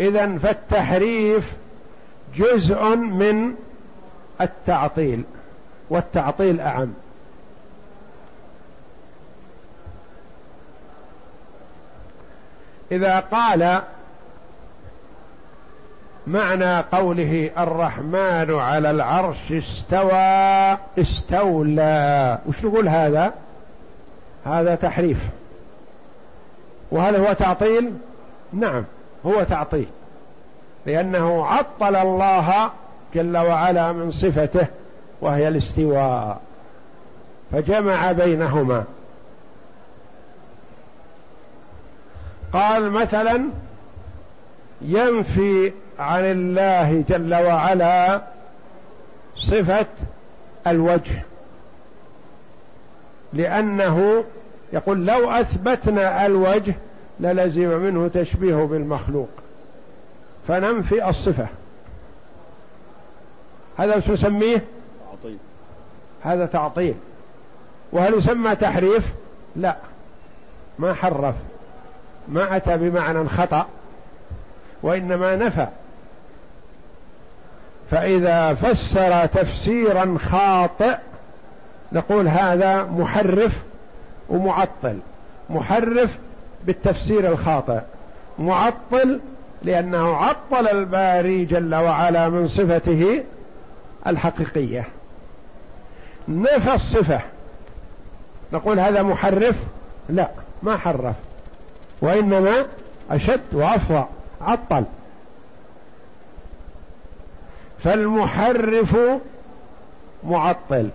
[0.00, 1.52] اذا فالتحريف
[2.36, 3.54] جزء من
[4.40, 5.24] التعطيل
[5.90, 6.94] والتعطيل أعم.
[12.92, 13.82] إذا قال
[16.26, 22.38] معنى قوله الرحمن على العرش استوى استولى.
[22.46, 23.32] وش نقول هذا؟
[24.44, 25.18] هذا تحريف.
[26.90, 27.92] وهل هو تعطيل؟
[28.52, 28.84] نعم
[29.26, 29.88] هو تعطيل.
[30.86, 32.70] لأنه عطل الله
[33.14, 34.66] جل وعلا من صفته
[35.20, 36.40] وهي الاستواء.
[37.52, 38.84] فجمع بينهما.
[42.52, 43.44] قال مثلا
[44.82, 48.22] ينفي عن الله جل وعلا
[49.36, 49.86] صفة
[50.66, 51.22] الوجه.
[53.32, 54.24] لأنه
[54.72, 56.74] يقول لو أثبتنا الوجه
[57.20, 59.28] للزم منه تشبيه بالمخلوق.
[60.48, 61.46] فننفي الصفة.
[63.78, 64.64] هذا وش نسميه؟
[65.10, 65.38] تعطيل.
[66.22, 66.94] هذا تعطيل.
[67.92, 69.04] وهل يسمى تحريف؟
[69.56, 69.76] لا.
[70.78, 71.34] ما حرف.
[72.28, 73.66] ما أتى بمعنى خطأ.
[74.86, 75.66] وإنما نفى.
[77.90, 80.96] فإذا فسر تفسيرا خاطئ
[81.92, 83.52] نقول هذا محرف
[84.28, 84.98] ومعطل.
[85.50, 86.10] محرف
[86.64, 87.80] بالتفسير الخاطئ.
[88.38, 89.20] معطل
[89.62, 93.24] لأنه عطل الباري جل وعلا من صفته
[94.06, 94.84] الحقيقية.
[96.28, 97.20] نفى الصفة.
[98.52, 99.56] نقول هذا محرف؟
[100.08, 100.28] لا
[100.62, 101.14] ما حرف.
[102.00, 102.64] وإنما
[103.10, 104.04] أشد وأفظع
[104.40, 104.84] عطل.
[107.84, 108.96] فالمحرف
[110.24, 110.88] معطل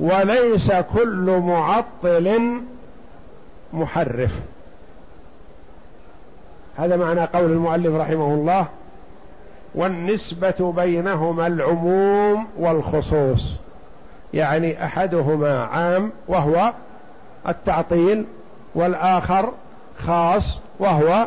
[0.00, 2.60] وليس كل معطل
[3.72, 4.32] محرف.
[6.76, 8.66] هذا معنى قول المؤلف رحمه الله
[9.74, 13.52] والنسبة بينهما العموم والخصوص
[14.34, 16.72] يعني أحدهما عام وهو
[17.48, 18.24] التعطيل
[18.74, 19.52] والآخر
[19.98, 21.26] خاص وهو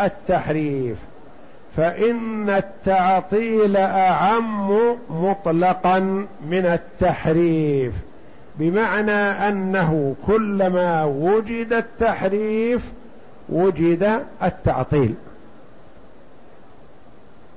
[0.00, 0.96] التحريف.
[1.76, 4.70] فإن التعطيل أعم
[5.10, 5.98] مطلقا
[6.46, 7.92] من التحريف.
[8.58, 9.12] بمعنى
[9.48, 12.82] أنه كلما وجد التحريف
[13.48, 15.14] وجد التعطيل.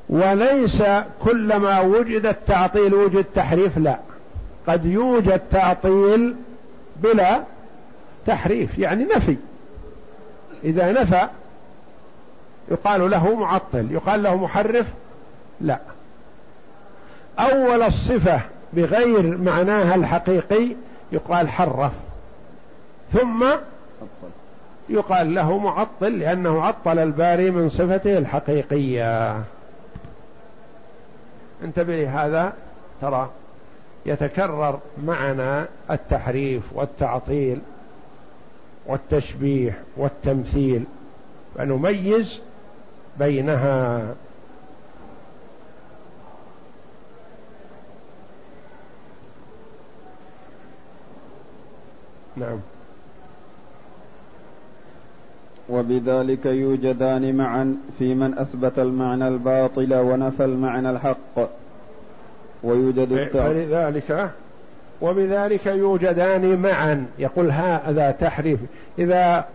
[0.09, 0.83] وليس
[1.23, 3.97] كلما وجد التعطيل وجد تحريف لا.
[4.67, 6.35] قد يوجد تعطيل
[6.95, 7.41] بلا
[8.25, 9.35] تحريف يعني نفي.
[10.63, 11.27] إذا نفى
[12.71, 14.85] يقال له معطل يقال له محرف
[15.61, 15.79] لا.
[17.39, 18.41] أول الصفة
[18.73, 20.67] بغير معناها الحقيقي
[21.11, 21.91] يقال حرف.
[23.13, 23.45] ثم
[24.89, 29.41] يقال له معطل لأنه عطل الباري من صفته الحقيقية.
[31.63, 32.53] انتبه لهذا
[33.01, 33.29] ترى
[34.05, 37.59] يتكرر معنا التحريف والتعطيل
[38.85, 40.83] والتشبيه والتمثيل.
[41.55, 42.39] فنميز
[43.19, 44.01] بينها
[52.37, 52.59] نعم.
[55.69, 61.49] وبذلك يوجدان معا في من أثبت المعنى الباطل ونفى المعنى الحق.
[62.63, 64.29] ويوجد فلذلك
[65.01, 67.05] وبذلك يوجدان معا.
[67.19, 68.59] يقول هذا تحريف.
[68.99, 69.45] إذا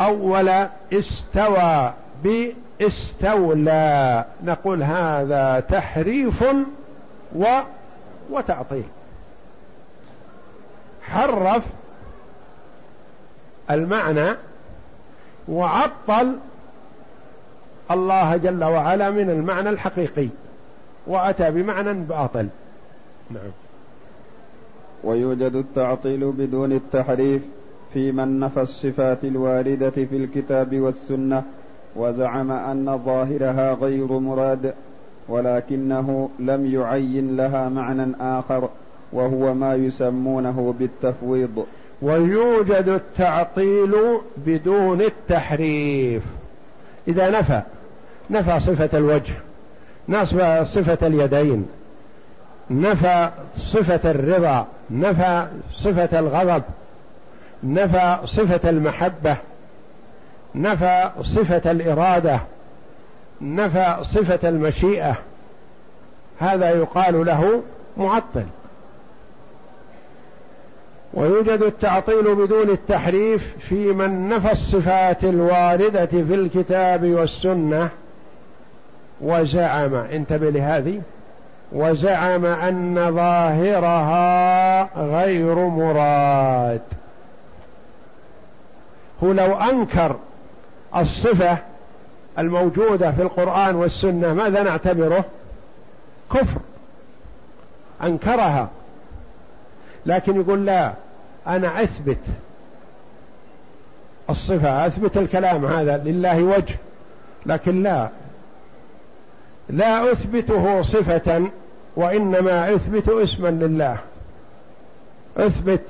[0.00, 0.48] أول
[0.92, 1.92] استوى
[2.22, 4.24] باستولى.
[4.44, 6.44] نقول هذا تحريف
[7.36, 7.44] و
[8.30, 8.84] وتعطيل.
[11.02, 11.62] حرف
[13.70, 14.36] المعنى
[15.48, 16.36] وعطل
[17.90, 20.28] الله جل وعلا من المعنى الحقيقي
[21.06, 22.48] وأتى بمعنى باطل.
[23.30, 23.50] نعم.
[25.04, 27.42] ويوجد التعطيل بدون التحريف
[27.92, 31.44] في من نفى الصفات الواردة في الكتاب والسنة
[31.96, 34.74] وزعم أن ظاهرها غير مراد
[35.28, 38.68] ولكنه لم يعين لها معنى آخر
[39.12, 41.66] وهو ما يسمونه بالتفويض.
[42.02, 43.94] ويوجد التعطيل
[44.36, 46.22] بدون التحريف.
[47.08, 47.62] إذا نفى
[48.30, 49.34] نفى صفة الوجه
[50.08, 51.66] نفى صفة اليدين
[52.70, 56.62] نفى صفة الرضا نفى صفة الغضب
[57.64, 59.36] نفى صفة المحبة.
[60.56, 62.40] نفى صفة الإرادة
[63.40, 65.16] نفى صفة المشيئة
[66.38, 67.62] هذا يقال له
[67.96, 68.46] معطل.
[71.14, 77.88] ويوجد التعطيل بدون التحريف في من نفى الصفات الواردة في الكتاب والسنة
[79.20, 81.02] وزعم انتبه لهذه
[81.72, 86.82] وزعم أن ظاهرها غير مراد.
[89.22, 90.16] هو لو أنكر
[90.96, 91.58] الصفة
[92.38, 95.24] الموجودة في القرآن والسنة ماذا نعتبره؟
[96.34, 96.60] كفر.
[98.02, 98.68] أنكرها.
[100.06, 100.92] لكن يقول لا
[101.46, 102.18] أنا أثبت
[104.30, 106.76] الصفة أثبت الكلام هذا لله وجه
[107.46, 108.08] لكن لا.
[109.68, 111.50] لا أثبته صفة
[111.96, 113.98] وإنما أثبت اسما لله.
[115.36, 115.80] أثبت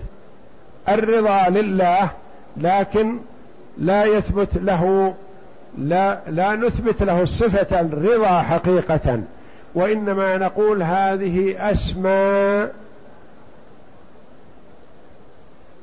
[0.88, 2.10] الرضا لله
[2.56, 3.18] لكن
[3.78, 5.14] لا يثبت له
[5.78, 9.20] لا لا نثبت له الصفة الرضا حقيقة
[9.74, 12.74] وإنما نقول هذه أسماء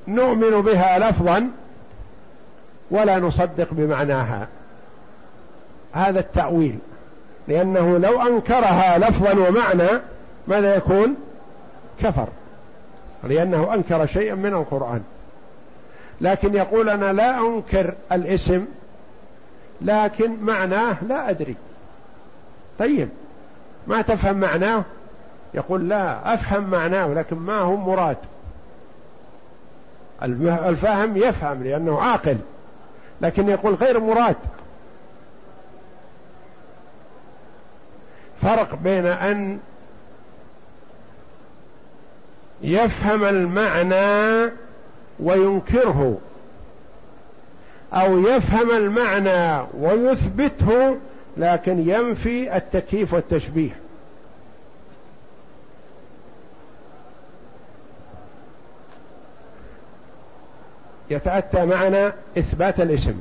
[0.08, 1.50] نؤمن بها لفظا
[2.92, 4.48] ولا نصدق بمعناها.
[5.94, 6.78] هذا التأويل
[7.48, 9.90] لأنه لو أنكرها لفظا ومعنى
[10.48, 11.16] ماذا يكون؟
[12.02, 12.28] كفر
[13.24, 15.04] لأنه أنكر شيئا من القرآن.
[16.22, 18.66] لكن يقول أنا لا أنكر الاسم
[19.82, 21.56] لكن معناه لا أدري.
[22.80, 23.10] طيب
[23.88, 24.84] ما تفهم معناه؟
[25.54, 28.18] يقول لا أفهم معناه لكن ما هو مراد؟
[30.24, 32.38] الفهم يفهم لأنه عاقل
[33.22, 34.36] لكن يقول غير مراد.
[38.42, 39.60] فرق بين أن
[42.62, 44.52] يفهم المعنى
[45.20, 46.18] وينكره
[47.94, 50.98] أو يفهم المعنى ويثبته
[51.38, 53.76] لكن ينفي التكييف والتشبيه.
[61.10, 63.20] يتأتى معنا إثبات الاسم.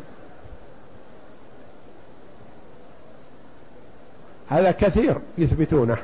[4.51, 5.99] هذا كثير يثبتونه.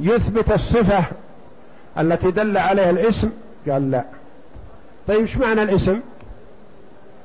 [0.00, 1.04] يثبت الصفة
[1.98, 3.30] التي دل عليها الاسم؟
[3.68, 4.04] قال لا.
[5.08, 6.00] طيب إيش معنى الاسم؟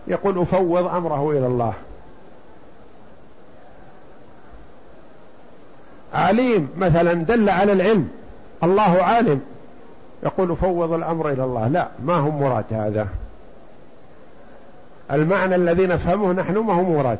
[0.08, 1.74] يقول أفوض أمره إلى الله.
[6.14, 8.10] عليم مثلا دل على العلم.
[8.64, 9.42] الله عالم.
[10.24, 11.68] يقول فوض الأمر إلى الله.
[11.68, 13.08] لا ما هو مراد هذا؟
[15.12, 17.20] المعنى الذي نفهمه نحن ما هو مراد.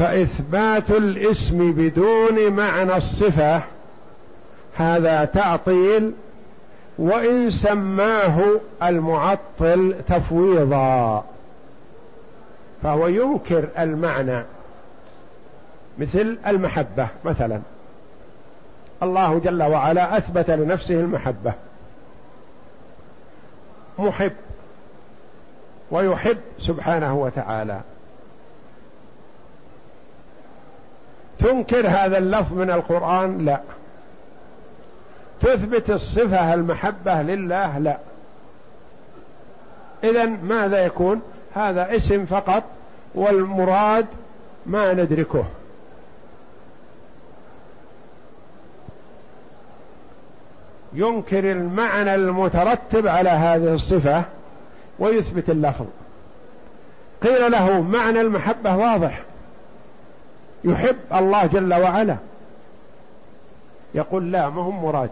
[0.00, 3.62] فإثبات الاسم بدون معنى الصفة
[4.76, 6.12] هذا تعطيل
[6.98, 11.24] وإن سماه المعطل تفويضا.
[12.82, 14.44] فهو ينكر المعنى
[15.98, 17.60] مثل المحبة مثلا.
[19.02, 21.52] الله جل وعلا أثبت لنفسه المحبة.
[23.98, 24.32] محب
[25.90, 27.80] ويحب سبحانه وتعالى.
[31.40, 33.60] تنكر هذا اللفظ من القرآن؟ لا.
[35.40, 37.98] تثبت الصفة المحبة لله؟ لا.
[40.04, 41.22] إذا ماذا يكون؟
[41.54, 42.62] هذا اسم فقط
[43.14, 44.06] والمراد
[44.66, 45.44] ما ندركه.
[50.92, 54.24] ينكر المعنى المترتب على هذه الصفة
[54.98, 55.86] ويثبت اللفظ.
[57.22, 59.22] قيل له معنى المحبة واضح.
[60.64, 62.16] يحب الله جل وعلا.
[63.94, 65.10] يقول لا ما هو مراد؟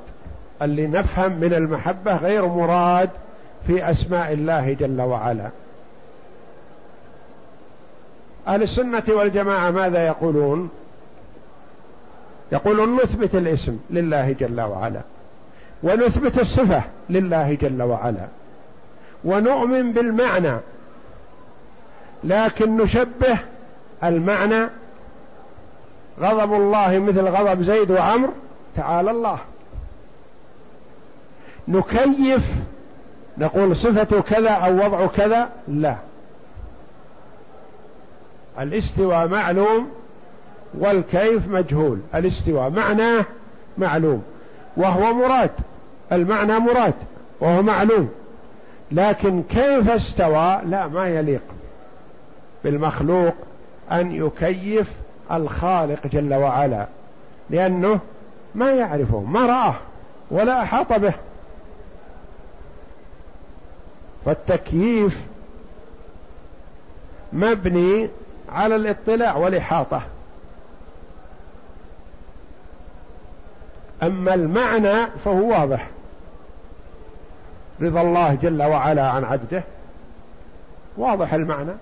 [0.63, 3.11] اللي نفهم من المحبة غير مراد
[3.67, 5.51] في أسماء الله جل وعلا.
[8.49, 10.71] أهل السنة والجماعة ماذا يقولون؟
[12.53, 15.01] يقولون نثبت الاسم لله جل وعلا
[15.83, 18.27] ونثبت الصفة لله جل وعلا
[19.25, 20.57] ونؤمن بالمعنى
[22.25, 23.39] لكن نشبه
[24.05, 24.69] المعنى
[26.21, 28.29] غضب الله مثل غضب زيد وعمر
[28.77, 29.39] تعالى الله.
[31.69, 32.43] نكيف
[33.39, 35.97] نقول صفة كذا أو وضع كذا لا.
[38.61, 39.91] الاستواء معلوم
[40.79, 41.99] والكيف مجهول.
[42.14, 43.25] الاستواء معناه
[43.79, 44.23] معلوم
[44.77, 45.51] وهو مراد
[46.12, 46.95] المعنى مراد
[47.41, 48.09] وهو معلوم.
[48.93, 51.43] لكن كيف استوى؟ لا ما يليق
[52.64, 53.35] بالمخلوق
[53.93, 54.89] أن يكيف
[55.33, 56.87] الخالق جل وعلا
[57.51, 58.01] لأنه
[58.55, 59.74] ما يعرفه ما رآه
[60.31, 61.14] ولا أحاط به.
[64.24, 65.18] فالتكييف
[67.33, 68.09] مبني
[68.53, 70.03] على الاطلاع والإحاطة.
[74.03, 75.89] أما المعنى فهو واضح.
[77.83, 79.62] رضا الله جل وعلا عن عبده
[80.97, 81.72] واضح المعنى.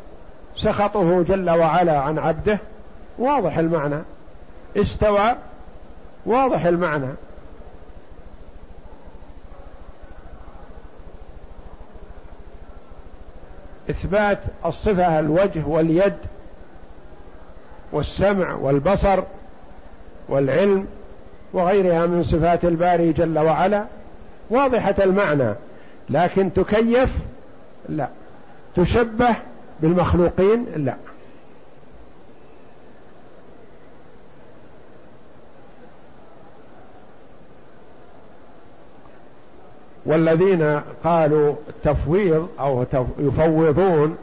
[0.56, 2.58] سخطه جل وعلا عن عبده
[3.18, 3.98] واضح المعنى.
[4.76, 5.34] استوى.
[6.26, 7.12] واضح المعنى.
[13.90, 16.16] إثبات الصفة الوجه واليد
[17.92, 19.22] والسمع والبصر
[20.28, 20.86] والعلم
[21.52, 23.84] وغيرها من صفات الباري جل وعلا.
[24.50, 25.54] واضحة المعنى.
[26.10, 27.10] لكن تكيف؟
[27.88, 28.08] لا.
[28.76, 29.36] تشبه
[29.80, 30.94] بالمخلوقين؟ لا.
[40.06, 41.54] والذين قالوا
[41.84, 42.84] تفويض أو
[43.18, 44.16] يفوضون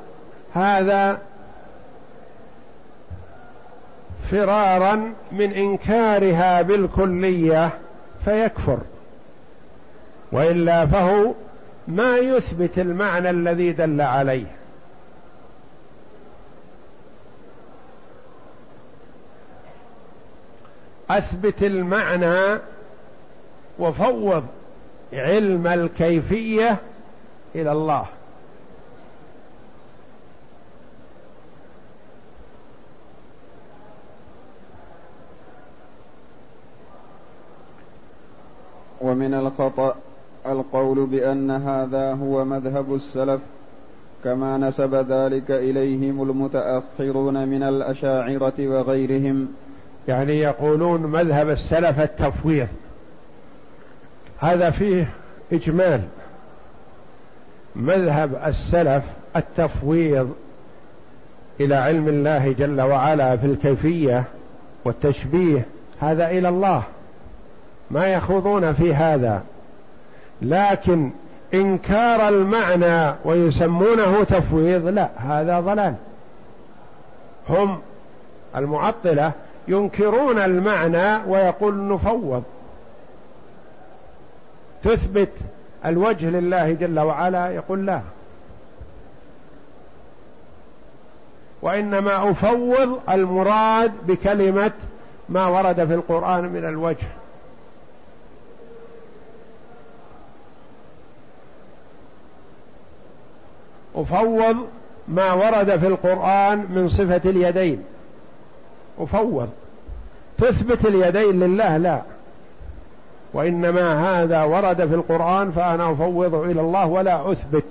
[0.53, 1.19] هذا
[4.31, 7.69] فرارا من إنكارها بالكلية
[8.25, 8.77] فيكفر.
[10.31, 11.33] وإلا فهو
[11.87, 14.45] ما يثبت المعنى الذي دل عليه.
[21.09, 22.59] أثبت المعنى
[23.79, 24.43] وفوض.
[25.13, 26.77] علم الكيفية
[27.55, 28.05] إلى الله.
[39.01, 39.95] ومن الخطأ
[40.45, 43.41] القول بأن هذا هو مذهب السلف
[44.23, 49.47] كما نسب ذلك إليهم المتأخرون من الأشاعرة وغيرهم.
[50.07, 52.67] يعني يقولون مذهب السلف التفويض.
[54.43, 55.09] هذا فيه
[55.53, 56.01] إجمال.
[57.75, 59.03] مذهب السلف
[59.35, 60.33] التفويض
[61.59, 64.23] إلى علم الله جل وعلا في الكيفية
[64.85, 65.65] والتشبيه
[66.01, 66.83] هذا إلى الله.
[67.91, 69.43] ما يخوضون في هذا.
[70.41, 71.11] لكن
[71.53, 75.95] إنكار المعنى ويسمونه تفويض لا هذا ضلال.
[77.49, 77.79] هم
[78.55, 79.31] المعطلة
[79.67, 82.43] ينكرون المعنى ويقول نفوض.
[84.83, 85.29] تثبت
[85.85, 88.01] الوجه لله جل وعلا يقول لا.
[91.61, 94.71] وإنما افوض المراد بكلمة
[95.29, 97.07] ما ورد في القرآن من الوجه.
[103.95, 104.67] افوض
[105.07, 107.83] ما ورد في القرآن من صفة اليدين.
[108.99, 109.49] افوض
[110.37, 112.01] تثبت اليدين لله لا.
[113.33, 117.65] وإنما هذا ورد في القرآن فأنا أفوض إلى الله ولا أثبت.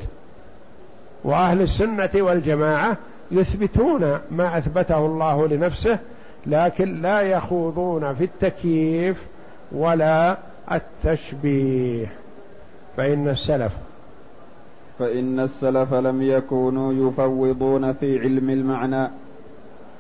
[1.25, 2.97] وأهل السنة والجماعة
[3.31, 5.99] يثبتون ما أثبته الله لنفسه
[6.47, 9.27] لكن لا يخوضون في التكييف
[9.73, 10.37] ولا
[10.73, 12.07] التشبيه.
[12.97, 13.73] فإن السلف
[14.99, 19.11] فإن السلف لم يكونوا يفوضون في علم المعنى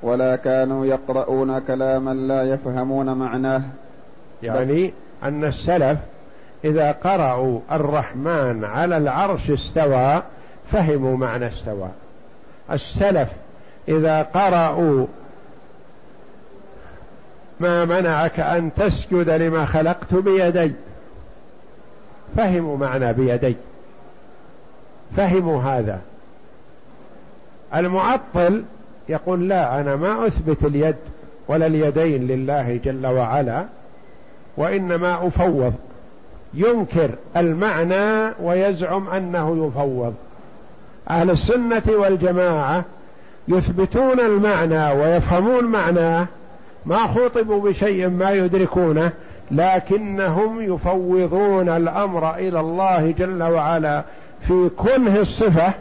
[0.02, 3.62] ولا كانوا يقرؤون كلاما لا يفهمون معناه.
[4.42, 4.92] يعني
[5.24, 5.98] أن السلف
[6.64, 10.22] إذا قرأوا الرحمن على العرش استوى
[10.70, 11.88] فهموا معنى استوى.
[12.70, 13.28] السلف
[13.88, 15.06] إذا قرأوا
[17.60, 20.72] ما منعك أن تسجد لما خلقت بيدي
[22.36, 23.56] فهموا معنى بيدي.
[25.16, 26.00] فهموا هذا.
[27.74, 28.64] المعطل
[29.08, 30.96] يقول لا أنا ما أثبت اليد
[31.48, 33.64] ولا اليدين لله جل وعلا
[34.56, 35.74] وإنما أفوض.
[36.54, 40.14] ينكر المعنى ويزعم أنه يفوض.
[41.10, 42.84] أهل السنة والجماعة
[43.48, 46.26] يثبتون المعنى ويفهمون معناه
[46.86, 49.12] ما خطبوا بشيء ما يدركونه
[49.50, 54.04] لكنهم يفوضون الأمر إلى الله جل وعلا
[54.40, 55.72] في كنه الصفة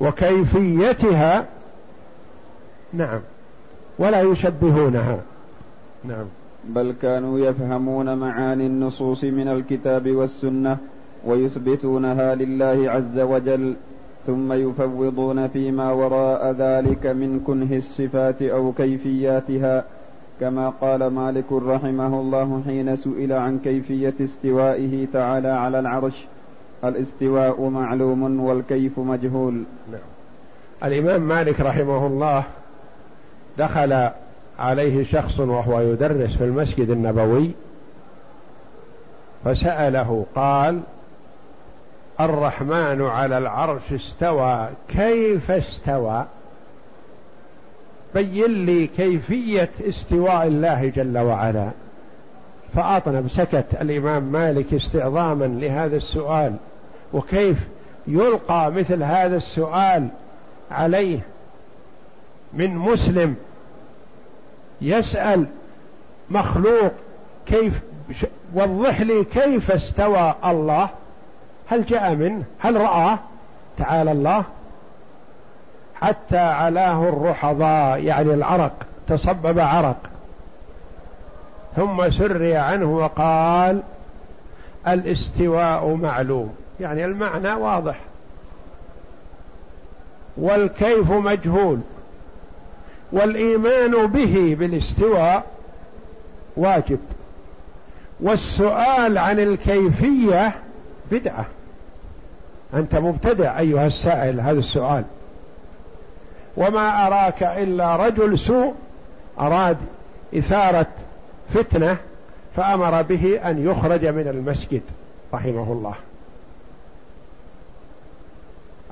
[0.00, 1.46] وكيفيتها.
[2.92, 3.20] نعم.
[3.98, 5.18] ولا يشبهونها.
[6.04, 6.26] نعم.
[6.64, 10.76] بل كانوا يفهمون معاني النصوص من الكتاب والسنة
[11.26, 13.76] ويثبتونها لله عز وجل
[14.26, 19.84] ثم يفوضون فيما وراء ذلك من كنه الصفات أو كيفياتها
[20.40, 26.26] كما قال مالك رحمه الله حين سئل عن كيفية استوائه تعالى على العرش
[26.84, 29.54] الإستواء معلوم والكيف مجهول
[29.92, 30.00] نعم.
[30.84, 32.44] الإمام مالك رحمه الله
[33.58, 34.10] دخل
[34.58, 37.50] عليه شخص وهو يدرس في المسجد النبوي
[39.44, 40.80] فسأله قال
[42.20, 46.24] الرحمن على العرش استوى كيف استوى؟
[48.14, 51.70] بين لي كيفية استواء الله جل وعلا.
[52.74, 56.56] فأطنب سكت الإمام مالك استعظاما لهذا السؤال
[57.12, 57.58] وكيف
[58.06, 60.08] يلقى مثل هذا السؤال
[60.70, 61.20] عليه
[62.52, 63.36] من مسلم
[64.80, 65.46] يسأل
[66.30, 66.92] مخلوق
[67.46, 67.80] كيف
[68.54, 70.88] وضح لي كيف استوى الله؟
[71.68, 73.18] هل جاء منه؟ هل رآه
[73.78, 74.44] تعالى الله.
[75.94, 78.72] حتى علاه الرحضاء يعني العرق
[79.08, 79.96] تصبب عرق.
[81.76, 83.82] ثم سري عنه وقال
[84.88, 86.54] الإستواء معلوم.
[86.80, 88.00] يعني المعنى واضح.
[90.36, 91.80] والكيف مجهول.
[93.12, 95.46] والإيمان به بالاستواء
[96.56, 96.98] واجب.
[98.20, 100.54] والسؤال عن الكيفية
[101.10, 101.46] بدعة.
[102.74, 105.04] أنت مبتدع أيها السائل هذا السؤال.
[106.56, 108.74] وما أراك إلا رجل سوء
[109.40, 109.76] أراد
[110.34, 110.86] إثارة
[111.54, 111.96] فتنة
[112.56, 114.82] فأمر به أن يخرج من المسجد
[115.34, 115.94] رحمه الله.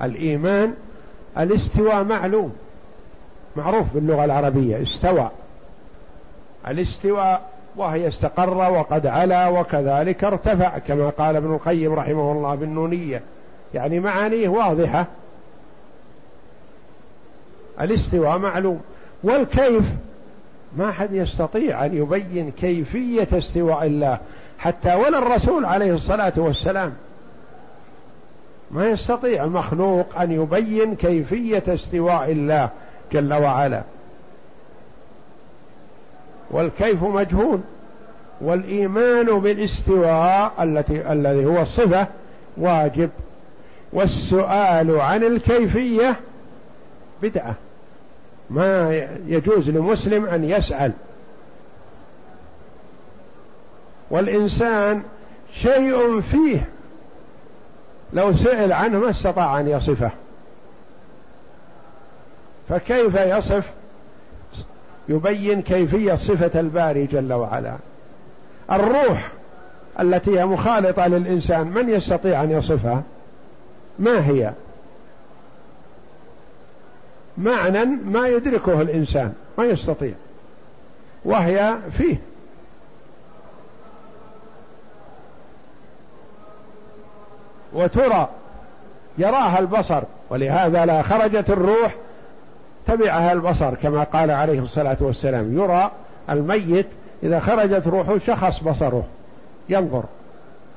[0.01, 0.73] الإيمان
[1.37, 2.55] الاستواء معلوم.
[3.57, 5.29] معروف باللغة العربية استوى.
[6.67, 7.41] الاستواء
[7.75, 13.21] وهي استقر وقد علا وكذلك ارتفع كما قال ابن القيم رحمه الله بالنونية.
[13.73, 15.05] يعني معانيه واضحة.
[17.81, 18.81] الاستواء معلوم.
[19.23, 19.85] والكيف
[20.77, 24.17] ما حد يستطيع أن يبين كيفية استواء الله
[24.59, 26.93] حتى ولا الرسول عليه الصلاة والسلام.
[28.71, 32.69] ما يستطيع المخلوق أن يبين كيفية استواء الله.
[33.11, 33.81] جل وعلا.
[36.51, 37.59] والكيف مجهول؟
[38.41, 42.07] والإيمان بالاستواء التي الذي هو الصفه
[42.57, 43.09] واجب.
[43.93, 46.15] والسؤال عن الكيفية
[47.21, 47.55] بدعة.
[48.49, 50.91] ما يجوز لمسلم أن يسأل.
[54.09, 55.03] والإنسان
[55.53, 56.69] شيء فيه
[58.13, 60.11] لو سئل عنه ما استطاع أن يصفه.
[62.69, 63.65] فكيف يصف؟
[65.09, 67.75] يبين كيفية صفة الباري جل وعلا.
[68.71, 69.31] الروح
[69.99, 73.03] التي هي مخالطة للإنسان من يستطيع أن يصفها؟
[73.99, 74.53] ما هي؟
[77.37, 80.13] معنى ما يدركه الإنسان ما يستطيع.
[81.25, 82.17] وهي فيه.
[87.73, 88.29] وترى
[89.17, 91.95] يراها البصر ولهذا لا خرجت الروح
[92.87, 95.57] تبعها البصر كما قال عليه الصلاة والسلام.
[95.57, 95.91] يرى
[96.29, 96.85] الميت
[97.23, 99.03] إذا خرجت روحه شخص بصره.
[99.69, 100.03] ينظر.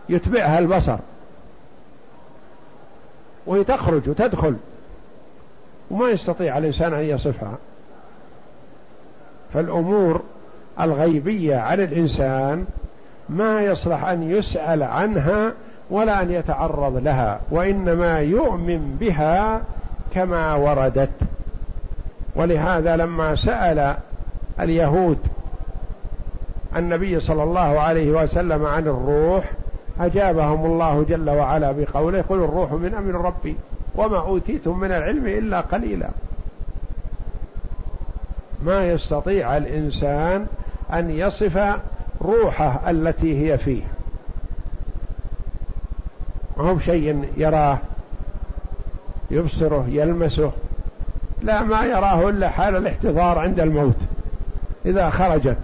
[0.09, 0.97] يتبعها البصر.
[3.47, 4.57] وهي تخرج وتدخل.
[5.91, 7.55] وما يستطيع الإنسان أن يصفها.
[9.55, 10.23] فالأمور
[10.81, 12.65] الغيبية عن الإنسان
[13.29, 15.53] ما يصلح أن يسأل عنها
[15.91, 19.63] ولا أن يتعرض لها وإنما يؤمن بها
[20.15, 21.11] كما وردت.
[22.37, 23.97] ولهذا لما سأل
[24.61, 25.19] اليهود
[26.77, 29.51] النبي صلى الله عليه وسلم عن الروح
[30.01, 33.57] أجابهم الله جل وعلا بقوله قل الروح من أمر ربي
[33.95, 36.09] وما أوتيتم من العلم إلا قليلا.
[38.63, 40.47] ما يستطيع الإنسان
[40.93, 41.77] أن يصف
[42.23, 43.83] روحه التي هي فيه.
[46.59, 47.79] هو شيء يراه
[49.31, 50.53] يبصره يلمسه
[51.43, 53.97] لا ما يراه إلا حال الاحتضار عند الموت.
[54.87, 55.59] إذا خرجت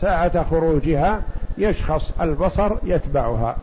[0.00, 1.22] ساعة خروجها
[1.58, 3.56] يشخص البصر يتبعها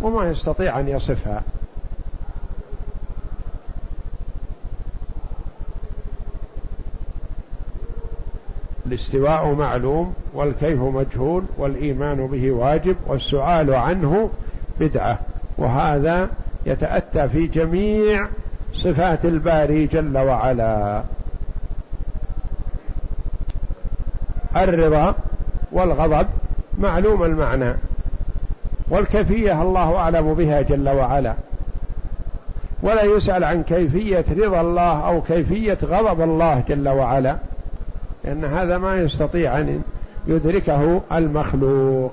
[0.00, 1.42] وما يستطيع أن يصفها.
[8.86, 14.30] الاستواء معلوم والكيف مجهول والإيمان به واجب والسؤال عنه
[14.80, 15.18] بدعة.
[15.58, 16.28] وهذا
[16.66, 18.26] يتأتى في جميع
[18.74, 21.02] صفات الباري جل وعلا.
[24.56, 25.14] الرضا
[25.72, 26.26] والغضب
[26.78, 27.74] معلوم المعنى
[28.90, 31.34] والكيفية الله أعلم بها جل وعلا.
[32.82, 37.36] ولا يسأل عن كيفية رضا الله أو كيفية غضب الله جل وعلا
[38.24, 39.82] لأن هذا ما يستطيع أن
[40.26, 42.12] يدركه المخلوق.